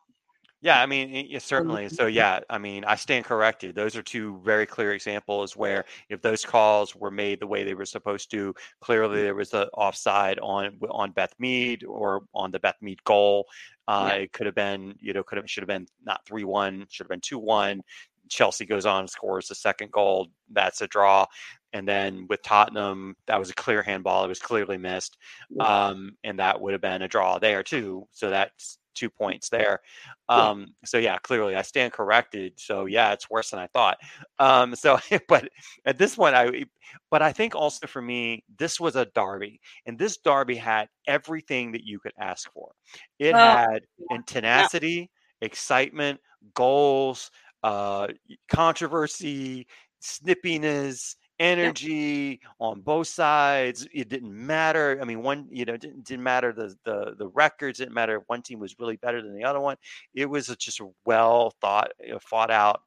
[0.65, 1.89] Yeah, I mean, yeah, certainly.
[1.89, 3.75] So, yeah, I mean, I stand corrected.
[3.75, 7.75] Those are two very clear examples where if those calls were made the way they
[7.75, 12.57] were supposed to, clearly there was an offside on on Beth Mead or on the
[12.59, 13.45] Beth Mead goal.
[13.87, 14.15] Uh, yeah.
[14.21, 17.03] It could have been, you know, could have should have been not three one, should
[17.03, 17.83] have been two one.
[18.27, 20.29] Chelsea goes on and scores the second goal.
[20.51, 21.27] That's a draw.
[21.73, 24.25] And then with Tottenham, that was a clear handball.
[24.25, 25.15] It was clearly missed.
[25.59, 28.07] Um, and that would have been a draw there too.
[28.09, 29.81] So that's two points there.
[30.29, 30.67] Um.
[30.85, 32.53] So yeah, clearly I stand corrected.
[32.57, 33.97] So yeah, it's worse than I thought.
[34.39, 35.49] Um, so, but
[35.85, 36.65] at this point, I,
[37.11, 41.71] but I think also for me, this was a derby, and this derby had everything
[41.73, 42.71] that you could ask for.
[43.19, 44.17] It had yeah.
[44.25, 45.45] tenacity, yeah.
[45.45, 46.19] excitement,
[46.53, 47.29] goals,
[47.63, 48.07] uh,
[48.49, 49.67] controversy,
[50.01, 52.49] snippiness energy yeah.
[52.59, 53.87] on both sides.
[53.93, 54.99] It didn't matter.
[55.01, 57.79] I mean, one, you know, didn't, didn't matter the, the the records.
[57.79, 59.77] Didn't matter if one team was really better than the other one.
[60.13, 62.81] It was a, just a well thought, fought out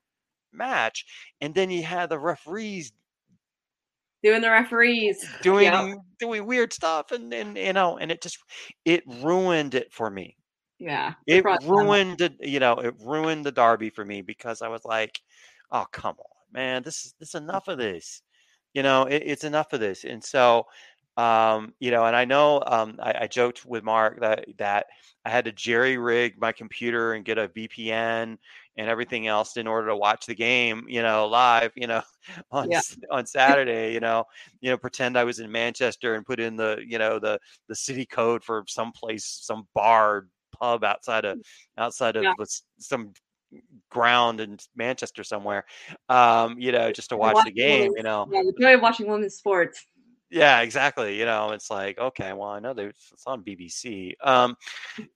[0.53, 1.07] match.
[1.41, 2.93] And then you had the referees
[4.23, 5.95] doing the referees doing yeah.
[6.19, 8.39] doing weird stuff, and and you know, and it just
[8.85, 10.37] it ruined it for me.
[10.79, 12.37] Yeah, it ruined it.
[12.41, 15.21] You know, it ruined the derby for me because I was like,
[15.73, 18.23] oh come on man, this is this enough of this
[18.79, 20.05] you know, it, it's enough of this.
[20.05, 20.69] And so,
[21.17, 24.87] um, you know, and I know um, I, I, joked with Mark that that
[25.25, 28.39] I had to jerry rig my computer and get a VPN
[28.77, 32.03] and everything else in order to watch the game, you know, live, you know,
[32.53, 32.83] on yeah.
[33.11, 34.23] on Saturday, you know,
[34.61, 37.75] you know, pretend I was in Manchester and put in the, you know, the the
[37.75, 41.41] city code for some place, some bar pub outside of
[41.79, 42.33] outside of yeah.
[42.79, 43.13] some
[43.91, 45.65] ground in Manchester somewhere,
[46.09, 48.29] um, you know, just to watch the game, you know.
[48.31, 49.87] Yeah, the joy of watching women's sports.
[50.31, 51.19] Yeah, exactly.
[51.19, 54.13] You know, it's like, okay, well, I know it's on BBC.
[54.23, 54.57] Um,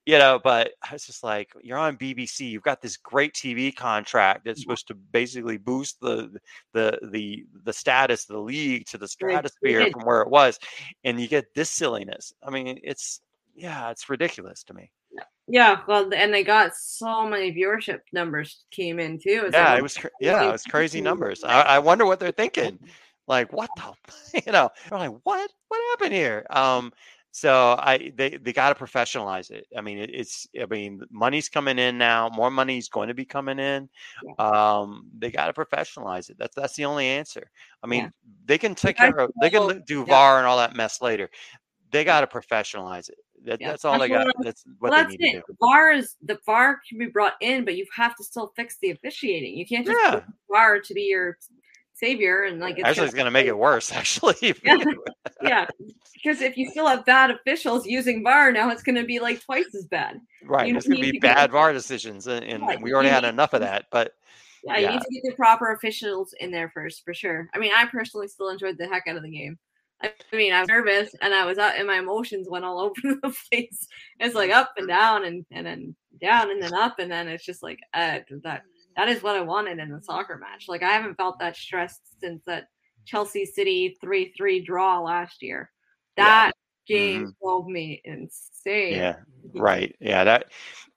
[0.06, 2.48] you know, but I was just like, you're on BBC.
[2.48, 6.34] You've got this great TV contract that's supposed to basically boost the
[6.72, 10.58] the the the status of the league to the stratosphere from where it was,
[11.04, 12.32] and you get this silliness.
[12.42, 13.20] I mean, it's
[13.54, 14.90] yeah, it's ridiculous to me.
[15.48, 19.50] Yeah, well, and they got so many viewership numbers came in too.
[19.52, 21.44] yeah, like, it was yeah, it was crazy numbers.
[21.44, 22.78] I, I wonder what they're thinking.
[23.28, 26.44] Like, what the, you know, they're like, what, what happened here?
[26.50, 26.92] Um,
[27.34, 29.66] so I they they got to professionalize it.
[29.74, 32.28] I mean, it, it's I mean, money's coming in now.
[32.28, 33.88] More money's going to be coming in.
[34.38, 36.36] Um, they got to professionalize it.
[36.38, 37.50] That's that's the only answer.
[37.82, 38.10] I mean, yeah.
[38.44, 39.30] they can take care of.
[39.40, 41.30] They can do VAR and all that mess later.
[41.92, 43.18] They got to professionalize it.
[43.44, 43.70] That, yeah.
[43.70, 44.26] That's all that's they got.
[44.40, 45.32] That's what well, they need it.
[45.32, 45.56] to do.
[45.60, 48.90] VAR is the VAR can be brought in, but you have to still fix the
[48.90, 49.56] officiating.
[49.56, 50.20] You can't just yeah.
[50.50, 51.38] VAR to be your
[52.02, 54.34] savior and like it's actually it's going to make it worse actually
[54.64, 54.76] yeah.
[55.42, 55.66] yeah
[56.14, 59.40] because if you still have bad officials using var now it's going to be like
[59.40, 62.76] twice as bad right you it's going to be bad var decisions and, and yeah,
[62.80, 64.14] we already had enough of that but
[64.64, 67.58] yeah, yeah, you need to get the proper officials in there first for sure i
[67.58, 69.56] mean i personally still enjoyed the heck out of the game
[70.02, 73.16] I mean, I was nervous and I was out and my emotions went all over
[73.22, 73.86] the place.
[74.18, 76.98] It's like up and down and, and then down and then up.
[76.98, 78.62] And then it's just like, uh, that,
[78.96, 80.66] that is what I wanted in a soccer match.
[80.68, 82.66] Like I haven't felt that stressed since that
[83.04, 85.70] Chelsea City 3 3 draw last year.
[86.16, 86.52] That
[86.86, 86.96] yeah.
[86.96, 87.30] game mm-hmm.
[87.42, 88.94] drove me insane.
[88.94, 89.16] Yeah.
[89.54, 89.96] Right.
[90.00, 90.24] Yeah.
[90.24, 90.46] That,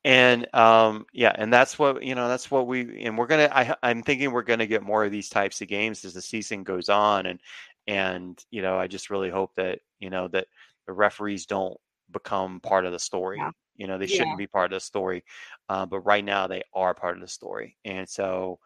[0.05, 3.75] and um yeah and that's what you know that's what we and we're gonna I,
[3.81, 6.89] i'm thinking we're gonna get more of these types of games as the season goes
[6.89, 7.39] on and
[7.87, 10.47] and you know i just really hope that you know that
[10.87, 11.77] the referees don't
[12.11, 13.51] become part of the story yeah.
[13.75, 14.17] you know they yeah.
[14.17, 15.23] shouldn't be part of the story
[15.69, 18.59] uh, but right now they are part of the story and so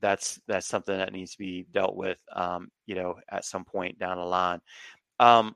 [0.00, 3.98] that's that's something that needs to be dealt with um, you know at some point
[3.98, 4.60] down the line
[5.20, 5.54] um,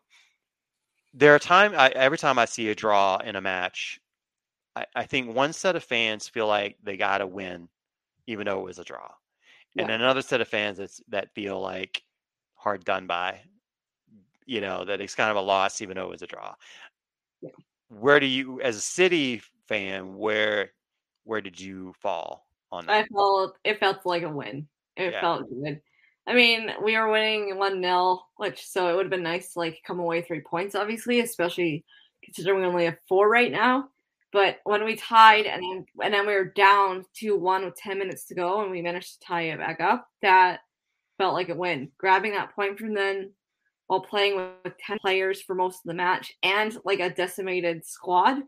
[1.14, 4.00] there are times every time i see a draw in a match
[4.76, 7.68] I, I think one set of fans feel like they got to win
[8.26, 9.10] even though it was a draw
[9.74, 9.82] yeah.
[9.82, 12.02] and another set of fans that's, that feel like
[12.58, 13.40] hard done by.
[14.44, 16.54] You know that it's kind of a loss, even though it was a draw.
[17.40, 17.50] Yeah.
[17.88, 20.72] Where do you, as a city fan, where
[21.24, 22.92] where did you fall on that?
[22.92, 24.66] I felt it felt like a win.
[24.96, 25.20] It yeah.
[25.20, 25.80] felt good.
[26.26, 29.60] I mean, we were winning one 0 which so it would have been nice to
[29.60, 31.84] like come away three points, obviously, especially
[32.22, 33.88] considering we only have four right now.
[34.32, 37.98] But when we tied and then and then we were down two one with ten
[37.98, 40.60] minutes to go and we managed to tie it back up, that
[41.18, 41.90] felt like a win.
[41.98, 43.32] Grabbing that point from then
[43.88, 48.38] while playing with 10 players for most of the match and like a decimated squad.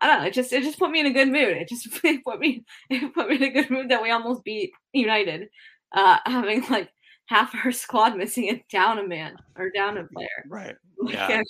[0.00, 0.26] I don't know.
[0.26, 1.56] It just it just put me in a good mood.
[1.56, 4.44] It just it put me it put me in a good mood that we almost
[4.44, 5.48] beat United,
[5.92, 6.90] uh, having like
[7.26, 10.44] half our squad missing and down a man or down a player.
[10.48, 10.76] Right.
[11.08, 11.42] Yeah.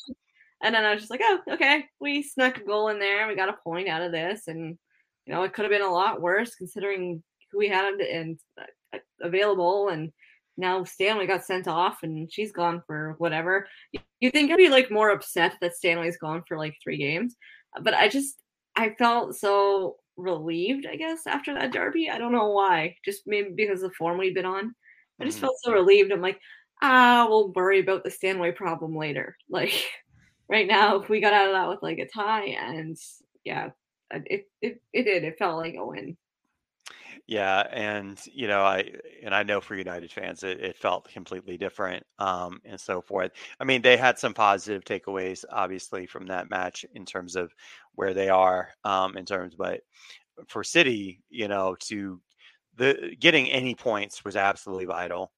[0.63, 3.27] and then I was just like, oh, okay, we snuck a goal in there.
[3.27, 4.77] We got a point out of this, and
[5.25, 8.99] you know, it could have been a lot worse considering who we had and uh,
[9.23, 10.13] available and
[10.59, 13.67] now Stanway got sent off and she's gone for whatever.
[14.21, 17.37] You think I'd be like more upset that Stanway's gone for like three games,
[17.83, 18.43] but I just
[18.77, 22.11] I felt so relieved, I guess, after that derby.
[22.11, 22.97] I don't know why.
[23.05, 24.75] Just maybe because of the form we'd been on.
[25.21, 25.47] I just mm-hmm.
[25.47, 26.13] felt so relieved.
[26.13, 26.41] I'm like,
[26.83, 29.37] ah, we'll worry about the Stanway problem later.
[29.51, 29.73] Like
[30.49, 32.97] right now, we got out of that with like a tie, and
[33.45, 33.71] yeah,
[34.11, 35.25] it it it did.
[35.25, 36.17] It felt like a win.
[37.29, 38.91] Yeah, and you know, I
[39.23, 43.33] and I know for United fans, it, it felt completely different, um, and so forth.
[43.61, 47.53] I mean, they had some positive takeaways, obviously, from that match in terms of
[47.95, 49.83] where they are, um, in terms, but
[50.49, 52.21] for City, you know, to
[52.77, 55.33] the getting any points was absolutely vital.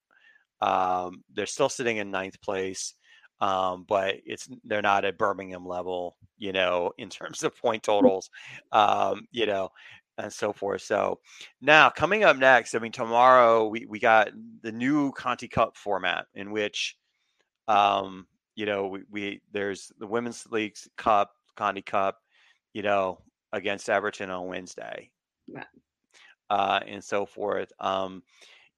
[0.61, 2.95] Um, they're still sitting in ninth place,
[3.41, 8.29] um, but it's they're not at Birmingham level, you know, in terms of point totals,
[8.73, 9.71] um, you know,
[10.23, 10.83] and so forth.
[10.83, 11.21] So
[11.61, 14.31] now coming up next, I mean, tomorrow we we got
[14.63, 16.97] the new Conti Cup format in which,
[17.69, 22.19] um, you know, we, we there's the Women's League's Cup, Conti Cup,
[22.73, 25.11] you know, against Everton on Wednesday.
[25.47, 25.65] Yeah.
[26.49, 27.73] Uh, and so forth.
[27.79, 28.23] Um,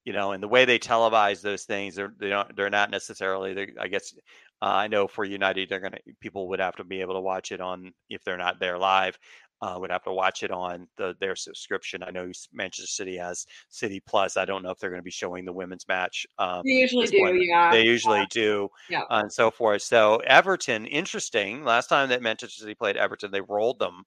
[0.04, 3.54] you know, and the way they televise those things, they're they don't they're not necessarily.
[3.54, 4.14] They're, I guess
[4.60, 7.52] uh, I know for United, they're gonna people would have to be able to watch
[7.52, 9.18] it on if they're not there live.
[9.62, 12.02] Uh, would have to watch it on the, their subscription.
[12.02, 14.36] I know Manchester City has City Plus.
[14.36, 16.26] I don't know if they're going to be showing the women's match.
[16.36, 17.44] Um, they usually do, point.
[17.46, 17.70] yeah.
[17.70, 18.26] They usually yeah.
[18.30, 19.82] do, yeah, uh, and so forth.
[19.82, 21.62] So Everton, interesting.
[21.62, 24.02] Last time that Manchester City played Everton, they rolled them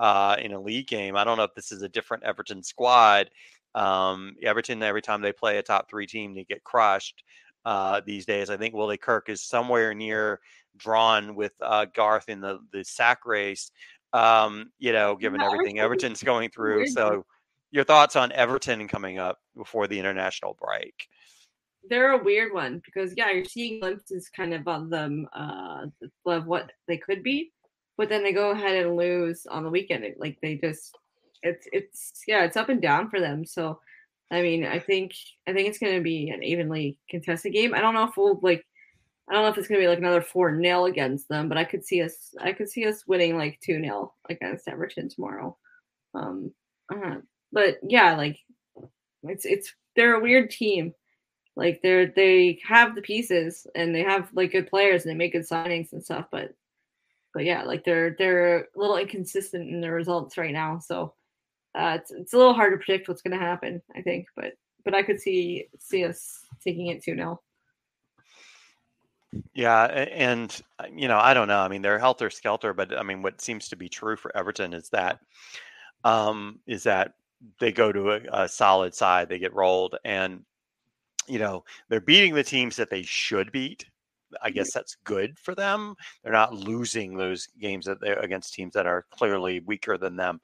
[0.00, 1.16] uh, in a league game.
[1.16, 3.30] I don't know if this is a different Everton squad.
[3.76, 7.22] Um, Everton, every time they play a top three team, they get crushed
[7.64, 8.50] uh, these days.
[8.50, 10.40] I think Willie Kirk is somewhere near
[10.76, 13.70] drawn with uh, Gareth in the, the sack race,
[14.12, 16.88] um, you know, given everything Everton's going through.
[16.88, 17.24] So,
[17.70, 21.08] your thoughts on Everton coming up before the international break?
[21.88, 25.86] They're a weird one because, yeah, you're seeing glimpses kind of of them, uh,
[26.26, 27.52] of what they could be
[27.96, 30.04] but then they go ahead and lose on the weekend.
[30.18, 30.96] Like they just,
[31.42, 33.44] it's it's yeah, it's up and down for them.
[33.44, 33.80] So,
[34.30, 35.12] I mean, I think
[35.46, 37.74] I think it's going to be an evenly contested game.
[37.74, 38.64] I don't know if we'll like,
[39.28, 41.64] I don't know if it's to be like another four 0 against them, but I
[41.64, 45.56] could see us, I could see us winning like two 0 against Everton tomorrow.
[46.14, 46.52] Um,
[46.94, 47.16] uh,
[47.52, 48.38] but yeah, like
[49.24, 50.94] it's it's they're a weird team.
[51.56, 55.32] Like they're they have the pieces and they have like good players and they make
[55.32, 56.54] good signings and stuff, but
[57.34, 60.78] but yeah, like they're they're a little inconsistent in their results right now.
[60.78, 61.14] So
[61.74, 63.82] uh, it's it's a little hard to predict what's to happen.
[63.94, 64.54] I think, but
[64.84, 67.40] but I could see see us taking it two 0
[69.54, 71.60] yeah, and uh, you know, I don't know.
[71.60, 74.74] I mean, they're helter skelter, but I mean, what seems to be true for Everton
[74.74, 75.20] is that
[76.04, 77.14] um, is that
[77.60, 80.44] they go to a, a solid side, they get rolled, and
[81.28, 83.84] you know, they're beating the teams that they should beat.
[84.42, 85.94] I guess that's good for them.
[86.22, 90.40] They're not losing those games that they're against teams that are clearly weaker than them,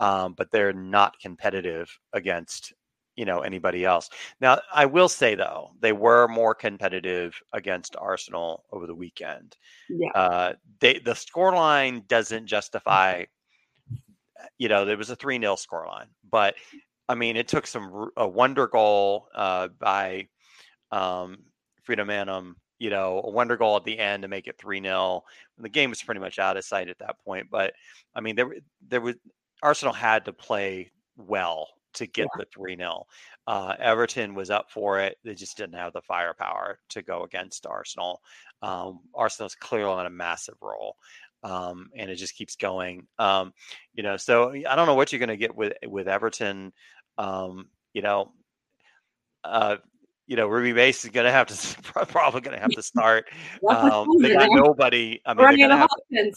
[0.00, 2.72] um, but they're not competitive against
[3.16, 4.08] you know anybody else.
[4.40, 9.56] Now, I will say though, they were more competitive against Arsenal over the weekend.
[9.88, 10.10] Yeah.
[10.14, 13.24] Uh, they the scoreline doesn't justify.
[14.58, 16.54] You know, there was a three 0 scoreline, but
[17.08, 20.28] I mean, it took some a wonder goal uh, by
[20.90, 21.38] um,
[21.82, 25.22] Frida Maanum you know, a wonder goal at the end to make it 3 0.
[25.58, 27.46] The game was pretty much out of sight at that point.
[27.48, 27.74] But
[28.12, 28.56] I mean, there,
[28.88, 29.14] there was
[29.62, 32.44] Arsenal had to play well to get yeah.
[32.44, 33.06] the 3 0.
[33.46, 35.18] Uh, Everton was up for it.
[35.24, 38.20] They just didn't have the firepower to go against Arsenal.
[38.62, 40.96] Um, Arsenal's clearly on a massive roll.
[41.44, 43.06] Um, and it just keeps going.
[43.18, 43.52] Um,
[43.94, 46.72] you know, so I don't know what you're going to get with with Everton.
[47.18, 48.32] Um, you know,
[49.42, 49.76] uh,
[50.26, 53.28] you know, Ruby Mace is going to have to probably going to have to start.
[53.68, 55.20] Um, they got nobody.
[55.26, 56.32] I mean, they're have to,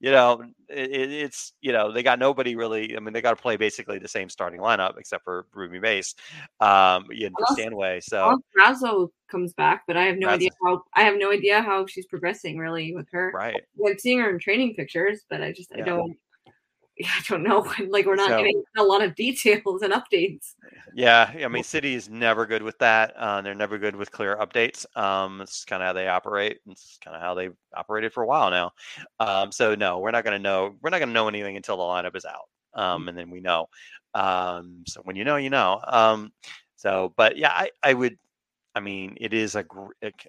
[0.00, 2.96] you know, it, it's you know they got nobody really.
[2.96, 6.14] I mean, they got to play basically the same starting lineup except for Ruby Mace,
[6.60, 8.00] um, and for Stanway.
[8.00, 10.32] So Raso comes back, but I have no Raso.
[10.32, 10.82] idea how.
[10.94, 13.32] I have no idea how she's progressing really with her.
[13.34, 13.62] Right.
[13.84, 16.16] I'm seeing her in training pictures, but I just I don't
[17.04, 17.66] I don't know.
[17.88, 20.54] Like we're not so, getting a lot of details and updates.
[20.94, 23.14] Yeah, I mean, City is never good with that.
[23.16, 24.84] Uh, they're never good with clear updates.
[24.96, 26.58] Um, it's kind of how they operate.
[26.66, 28.72] It's kind of how they've operated for a while now.
[29.20, 30.74] Um, so no, we're not going to know.
[30.82, 33.08] We're not going to know anything until the lineup is out, um, mm.
[33.10, 33.68] and then we know.
[34.14, 35.80] Um, so when you know, you know.
[35.86, 36.32] Um,
[36.76, 38.18] so, but yeah, I, I would.
[38.74, 39.64] I mean, it is a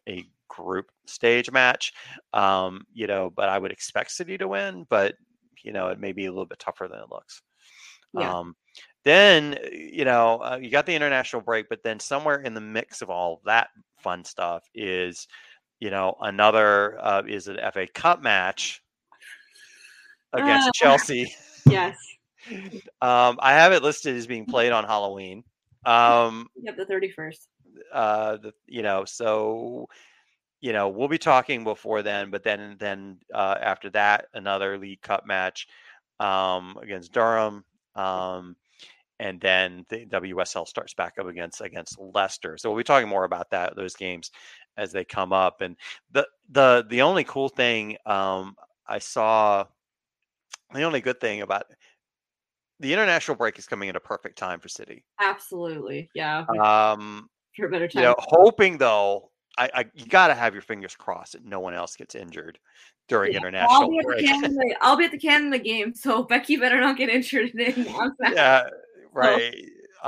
[0.07, 1.93] a group stage match,
[2.33, 4.85] um, you know, but I would expect City to win.
[4.89, 5.15] But
[5.63, 7.41] you know, it may be a little bit tougher than it looks.
[8.13, 8.39] Yeah.
[8.39, 8.55] Um,
[9.05, 13.01] then you know uh, you got the international break, but then somewhere in the mix
[13.01, 15.27] of all that fun stuff is
[15.79, 18.81] you know another uh, is an FA Cup match
[20.33, 20.71] against Ah.
[20.75, 21.33] Chelsea.
[21.69, 21.97] Yes.
[23.01, 25.43] Um, I have it listed as being played on Halloween.
[25.85, 27.47] Um, Yep, the 31st.
[27.93, 29.87] uh, the, you know, so
[30.61, 35.01] you know we'll be talking before then, but then then uh, after that, another League
[35.01, 35.67] Cup match
[36.19, 37.63] um, against Durham,
[37.95, 38.55] um,
[39.19, 42.57] and then the WSL starts back up against against Leicester.
[42.57, 44.31] So we'll be talking more about that those games
[44.77, 45.61] as they come up.
[45.61, 45.75] And
[46.11, 48.55] the the the only cool thing um,
[48.87, 49.65] I saw,
[50.73, 51.65] the only good thing about
[52.79, 55.03] the international break is coming at a perfect time for City.
[55.19, 56.09] Absolutely.
[56.13, 56.45] Yeah.
[56.61, 58.01] Um, for a better time.
[58.01, 61.59] you know, hoping though, I, I you got to have your fingers crossed that no
[61.59, 62.59] one else gets injured
[63.07, 64.25] during Yeah, I'll international be, at the break.
[64.25, 67.85] Canada, I'll be at the Canada game, so Beckie better not get injured in
[68.31, 68.69] yeah,
[69.13, 69.55] right.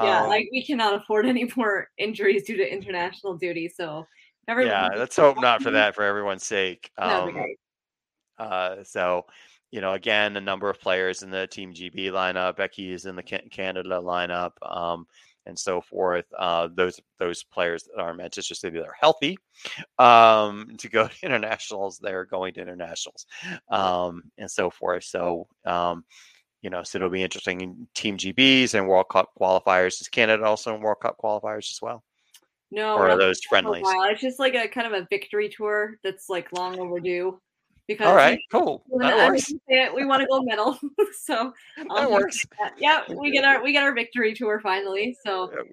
[0.01, 3.67] Yeah, Um, like we cannot afford any more injuries due to international duty.
[3.67, 4.07] So
[4.47, 6.89] everyone, yeah, let's hope not for that for everyone's sake.
[6.97, 7.35] Um,
[8.37, 9.25] uh, so,
[9.71, 12.57] you know, again, a number of players in the Team GB lineup.
[12.57, 15.05] Beckie is in the Canada lineup, um,
[15.45, 16.25] and so forth.
[16.37, 19.37] Uh, those those players that are Manchester City that are healthy
[19.99, 23.25] um, to go to internationals, they're going to internationals,
[23.69, 25.03] um, and so forth.
[25.03, 26.05] So, um,
[26.61, 30.01] you know, so it'll be interesting in Team GBs and World Cup qualifiers.
[30.01, 32.03] Is Canada also in World Cup qualifiers as well,
[32.69, 33.83] No, or we're those friendlies?
[33.85, 37.39] It's just like a kind of a victory tour that's like long overdue.
[37.93, 38.83] Because All right, cool.
[38.89, 39.53] we- That works.
[39.95, 40.77] we want a gold medal,
[41.23, 41.53] so
[41.89, 42.45] I'll That um, works.
[42.77, 45.15] Yeah, we get our we get our victory tour finally.
[45.25, 45.63] So uh,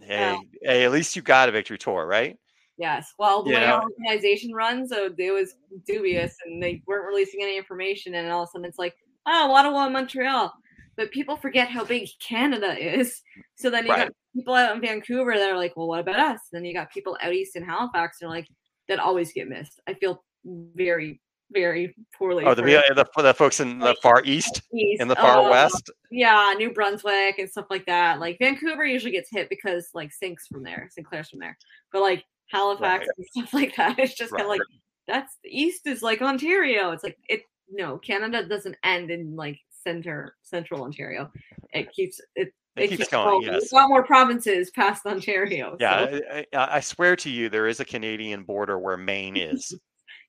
[0.00, 2.36] Hey, hey, at least you got a victory tour, right?
[2.78, 5.54] yes, well the You way our organization runs, so it was
[5.86, 8.94] dubious, and they weren't releasing any information, and all of a sudden it's like,
[9.26, 10.50] oh, Ottawa, and Montreal,
[10.96, 13.20] but people forget how big Canada is.
[13.56, 14.06] So then you Right.
[14.06, 16.40] got people out in Vancouver that are like, well, what about us?
[16.52, 18.46] Then you got people out east in Halifax, and like
[18.88, 19.78] that always get missed.
[19.86, 21.20] I feel very,
[21.52, 22.44] very poorly.
[22.44, 25.00] Oh, the the, the folks in the far east, east.
[25.00, 25.90] in the far Uh, west.
[26.10, 28.20] yeah, New Brunswick and stuff like that.
[28.20, 31.56] Like Vancouver usually gets hit because like Sinc's from there, Sinclair's from there.
[31.92, 33.08] But like Halifax Right.
[33.18, 34.60] and stuff like that, it's just kind of like
[35.06, 36.90] that's the east is like Ontario.
[36.92, 41.30] It's like it no, Canada doesn't end in like center central Ontario.
[41.72, 43.62] It keeps it It keeps going, yes.
[43.62, 45.76] We've got more provinces past Ontario.
[45.80, 49.36] Yeah, so- I, I, I swear to you, there is a Canadian border where Maine
[49.36, 49.74] is.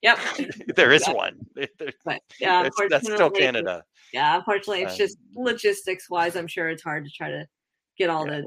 [0.01, 0.19] Yep.
[0.75, 1.37] there is one.
[1.55, 3.83] But yeah, that's, still Canada.
[4.13, 6.35] Yeah, unfortunately, it's Um, just logistics wise.
[6.35, 7.45] I'm sure it's hard to try to
[7.97, 8.41] get all Yeah.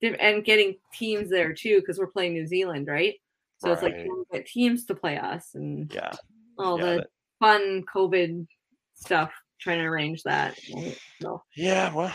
[0.00, 3.14] the and getting teams there too because we're playing New Zealand, right?
[3.58, 4.04] So it's like Right.
[4.04, 6.12] to get teams to play us and Yeah,
[6.56, 7.10] all yeah, the that-
[7.40, 8.46] fun COVID
[8.94, 9.32] stuff.
[9.60, 10.56] Trying to arrange that.
[11.20, 11.92] So yeah.
[11.92, 12.12] Well,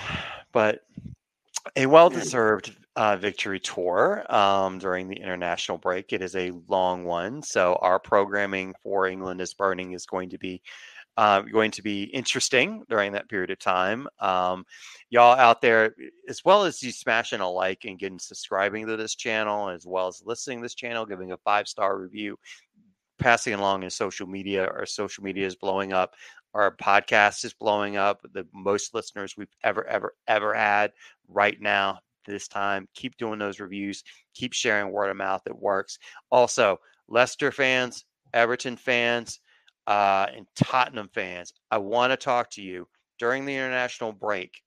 [0.54, 0.84] but
[1.76, 6.14] a well-deserved uh, victory tour um, during the international break.
[6.14, 10.38] It is a long one, so our programming for England is burning is going to
[10.38, 10.62] be
[11.16, 14.08] uh, going to be interesting during that period of time.
[14.20, 14.66] Um,
[15.10, 15.96] y'all out there,
[16.28, 20.08] as well as you smashing a like and getting subscribing to this channel, as well
[20.08, 22.38] as listening to this channel, giving a five star review,
[23.20, 24.66] passing along in social media.
[24.66, 26.16] Our social media is blowing up.
[26.56, 28.22] Our podcast is blowing up.
[28.34, 30.94] The most listeners we've ever, ever, ever had
[31.28, 32.00] right now.
[32.26, 34.04] This time, keep doing those reviews.
[34.34, 35.42] Keep sharing word of mouth.
[35.46, 35.98] It works.
[36.32, 39.40] Also, Leicester fans, Everton fans,
[39.88, 42.88] uh, and Tottenham fans, I want to talk to you
[43.20, 44.62] during the international break.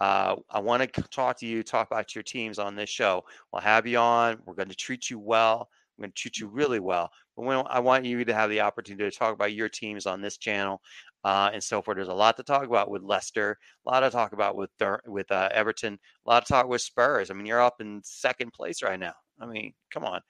[0.00, 3.24] Uh, I want to talk to you, talk about your teams on this show.
[3.52, 4.38] We'll have you on.
[4.44, 5.68] We're going to treat you well.
[5.96, 7.10] We're going to treat you really well.
[7.40, 10.20] But when, I want you to have the opportunity to talk about your teams on
[10.20, 10.82] this channel
[11.24, 11.96] uh, and so forth.
[11.96, 15.02] There's a lot to talk about with Leicester, a lot to talk about with Dur-
[15.06, 17.30] with uh, Everton, a lot to talk with Spurs.
[17.30, 19.14] I mean, you're up in second place right now.
[19.40, 20.20] I mean, come on.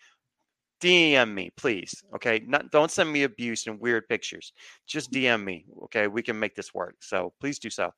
[0.81, 1.93] DM me, please.
[2.15, 2.43] Okay.
[2.47, 4.53] Not, don't send me abuse and weird pictures.
[4.87, 5.65] Just DM me.
[5.85, 6.07] Okay.
[6.07, 6.95] We can make this work.
[7.01, 7.91] So please do so.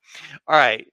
[0.49, 0.87] All right.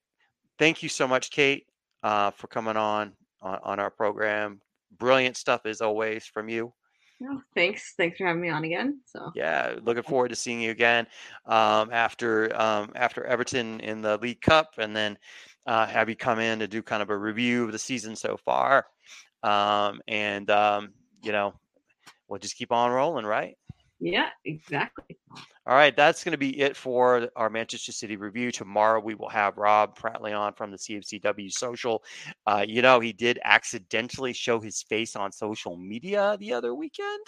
[0.59, 1.65] Thank you so much, Kate,
[2.03, 4.59] uh, for coming on, on on our program.
[4.97, 6.73] Brilliant stuff as always from you.
[7.19, 9.01] No, thanks, thanks for having me on again.
[9.05, 11.05] So Yeah, looking forward to seeing you again
[11.45, 15.17] um, after um, after Everton in the League Cup, and then
[15.65, 18.37] uh, have you come in to do kind of a review of the season so
[18.37, 18.85] far,
[19.43, 21.53] um, and um, you know
[22.27, 23.57] we'll just keep on rolling, right?
[23.99, 25.17] Yeah, exactly.
[25.67, 28.51] All right, that's going to be it for our Manchester City review.
[28.51, 32.01] Tomorrow we will have Rob Prattley on from the CFCW Social.
[32.47, 37.19] Uh, you know, he did accidentally show his face on social media the other weekend.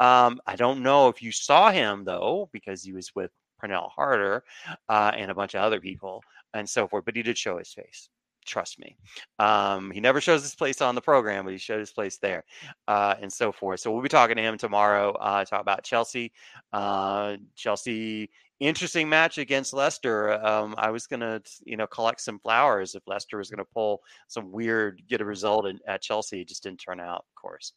[0.00, 3.30] Um, I don't know if you saw him though, because he was with
[3.62, 4.42] Pernille Harder
[4.88, 6.22] uh, and a bunch of other people
[6.54, 7.04] and so forth.
[7.04, 8.08] But he did show his face.
[8.46, 8.96] Trust me.
[9.38, 12.44] Um, he never shows his place on the program, but he showed his place there
[12.88, 13.80] uh, and so forth.
[13.80, 15.12] So we'll be talking to him tomorrow.
[15.12, 16.32] Uh, talk about Chelsea.
[16.72, 18.30] Uh, Chelsea
[18.60, 20.32] interesting match against Leicester.
[20.44, 24.50] Um, I was gonna, you know, collect some flowers if Leicester was gonna pull some
[24.50, 26.40] weird, get a result in, at Chelsea.
[26.40, 27.72] It just didn't turn out, of course.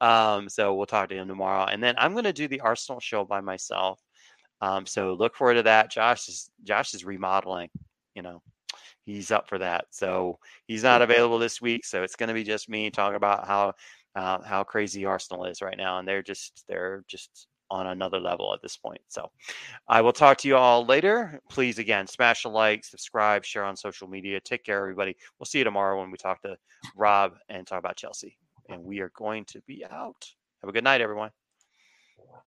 [0.00, 3.24] Um, so we'll talk to him tomorrow, and then I'm gonna do the Arsenal show
[3.24, 4.00] by myself.
[4.60, 5.90] Um, so look forward to that.
[5.90, 7.70] Josh is Josh is remodeling.
[8.14, 8.42] You know,
[9.08, 9.86] he's up for that.
[9.90, 11.84] So he's not available this week.
[11.84, 13.72] So it's going to be just me talking about how
[14.14, 18.52] uh, how crazy Arsenal is right now, and they're just they're just on another level
[18.54, 19.00] at this point.
[19.08, 19.30] So
[19.88, 21.40] I will talk to you all later.
[21.50, 24.40] Please, again, smash a like, subscribe, share on social media.
[24.40, 25.16] Take care, everybody.
[25.38, 26.56] We'll see you tomorrow when we talk to
[26.96, 28.38] Rob and talk about Chelsea.
[28.70, 30.26] And we are going to be out.
[30.62, 31.30] Have a good night, everyone.